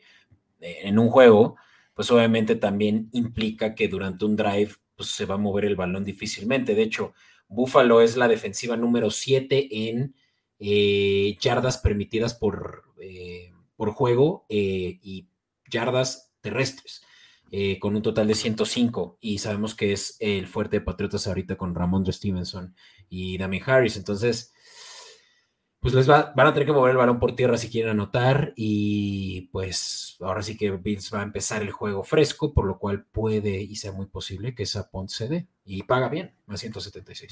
[0.60, 1.56] en un juego,
[1.94, 6.06] pues obviamente también implica que durante un drive pues, se va a mover el balón
[6.06, 6.76] difícilmente.
[6.76, 7.14] De hecho,
[7.48, 10.16] Buffalo es la defensiva número 7 en
[10.60, 12.84] eh, yardas permitidas por,
[13.76, 15.28] por juego y
[15.70, 17.04] yardas terrestres.
[17.52, 21.56] Eh, con un total de 105 y sabemos que es el fuerte de Patriotas ahorita
[21.56, 22.76] con Ramón Stevenson
[23.10, 23.98] y Damien Harris.
[23.98, 24.54] Entonces,
[25.80, 28.54] pues les va, van a tener que mover el balón por tierra si quieren anotar
[28.56, 33.06] y pues ahora sí que Bills va a empezar el juego fresco, por lo cual
[33.06, 37.32] puede y sea muy posible que esa Pont se dé y paga bien, más 176.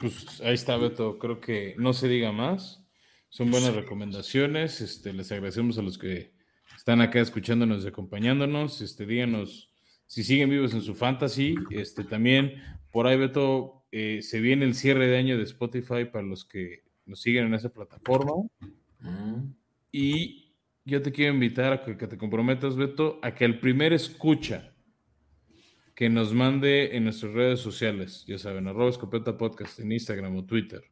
[0.00, 2.82] Pues ahí está Beto, creo que no se diga más.
[3.28, 4.80] Son buenas recomendaciones.
[4.80, 6.32] Este, les agradecemos a los que
[6.76, 8.80] están acá escuchándonos y acompañándonos.
[8.80, 9.70] Este, díganos
[10.06, 11.54] si siguen vivos en su fantasy.
[11.70, 16.24] Este, también por ahí, Beto, eh, se viene el cierre de año de Spotify para
[16.24, 18.32] los que nos siguen en esa plataforma.
[19.00, 19.52] Mm.
[19.92, 20.54] Y
[20.86, 24.74] yo te quiero invitar a que, te comprometas, Beto, a que el primer escucha
[25.94, 30.44] que nos mande en nuestras redes sociales, ya saben, arroba escopeta podcast en Instagram o
[30.46, 30.82] Twitter,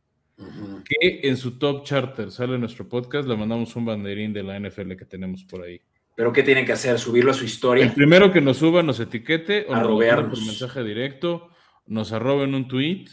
[0.85, 4.95] que en su top charter sale nuestro podcast, le mandamos un banderín de la NFL
[4.97, 5.81] que tenemos por ahí.
[6.15, 6.99] ¿Pero qué tienen que hacer?
[6.99, 7.87] ¿Subirlo a su historia?
[7.87, 11.51] El primero que nos suba, nos etiquete o nos por mensaje directo,
[11.91, 13.07] nos arroben un tweet.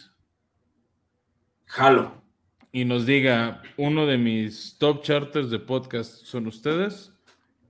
[1.65, 2.23] Jalo.
[2.71, 7.13] Y nos diga, uno de mis top charters de podcast son ustedes,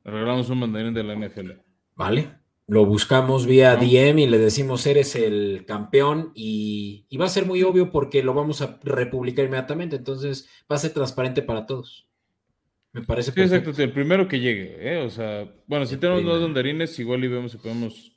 [0.04, 1.52] regalamos un banderín de la NFL.
[1.96, 2.38] Vale
[2.68, 7.64] lo buscamos vía DM y le decimos eres el campeón y, va a ser muy
[7.64, 12.10] obvio porque lo vamos a republicar inmediatamente, entonces va a ser transparente para todos.
[12.92, 14.98] Me parece sí, exacto, el primero que llegue, ¿eh?
[14.98, 18.17] o sea, bueno, si tenemos dos donderines, igual y vemos si podemos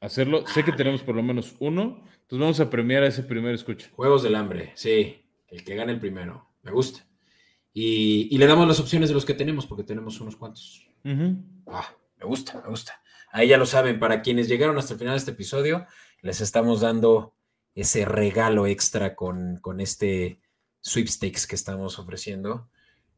[0.00, 0.46] hacerlo.
[0.46, 3.88] Sé que tenemos por lo menos uno, entonces vamos a premiar a ese primer escucha.
[3.94, 7.06] Juegos del hambre, sí, el que gane el primero, me gusta.
[7.72, 10.88] Y, le damos las opciones de los que tenemos, porque tenemos unos cuantos.
[11.66, 13.00] Ah, me gusta, me gusta.
[13.30, 15.86] Ahí ya lo saben, para quienes llegaron hasta el final de este episodio,
[16.22, 17.34] les estamos dando
[17.74, 20.40] ese regalo extra con, con este
[20.80, 22.68] sweepstakes que estamos ofreciendo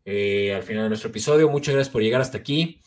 [0.05, 1.49] eh, al final de nuestro episodio.
[1.49, 2.83] Muchas gracias por llegar hasta aquí.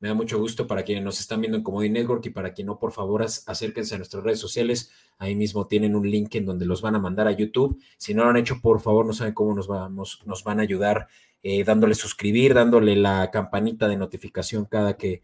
[0.00, 2.66] Me da mucho gusto para quienes nos están viendo en Comedy Network y para quien
[2.66, 4.90] no, por favor, acérquense a nuestras redes sociales.
[5.18, 7.80] Ahí mismo tienen un link en donde los van a mandar a YouTube.
[7.96, 11.08] Si no lo han hecho, por favor, no saben cómo nos, van a ayudar
[11.42, 15.22] eh, dándole suscribir, dándole la campanita de notificación cada que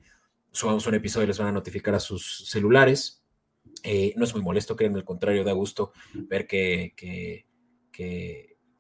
[0.55, 3.23] subamos un episodio les van a notificar a sus celulares.
[3.83, 6.95] Eh, no es muy molesto, créanme, al contrario, da gusto ver que,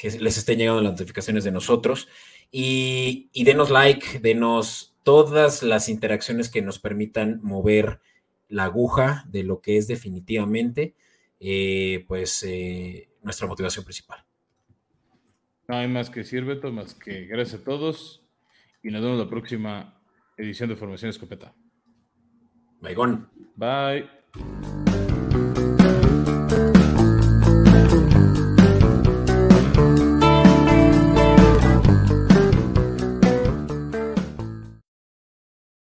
[0.00, 2.08] les estén llegando las notificaciones de nosotros.
[2.50, 8.00] Y, denos like, denos todas las interacciones que nos permitan mover
[8.48, 10.94] la aguja de lo que es definitivamente,
[11.38, 14.24] eh, pues, eh, nuestra motivación principal.
[15.68, 18.22] No hay más que decir, Beto, más que gracias a todos
[18.82, 19.98] y nos vemos la próxima
[20.36, 21.54] edición de Formación Escopeta.
[22.80, 23.30] Baigón.
[23.56, 24.93] Bye.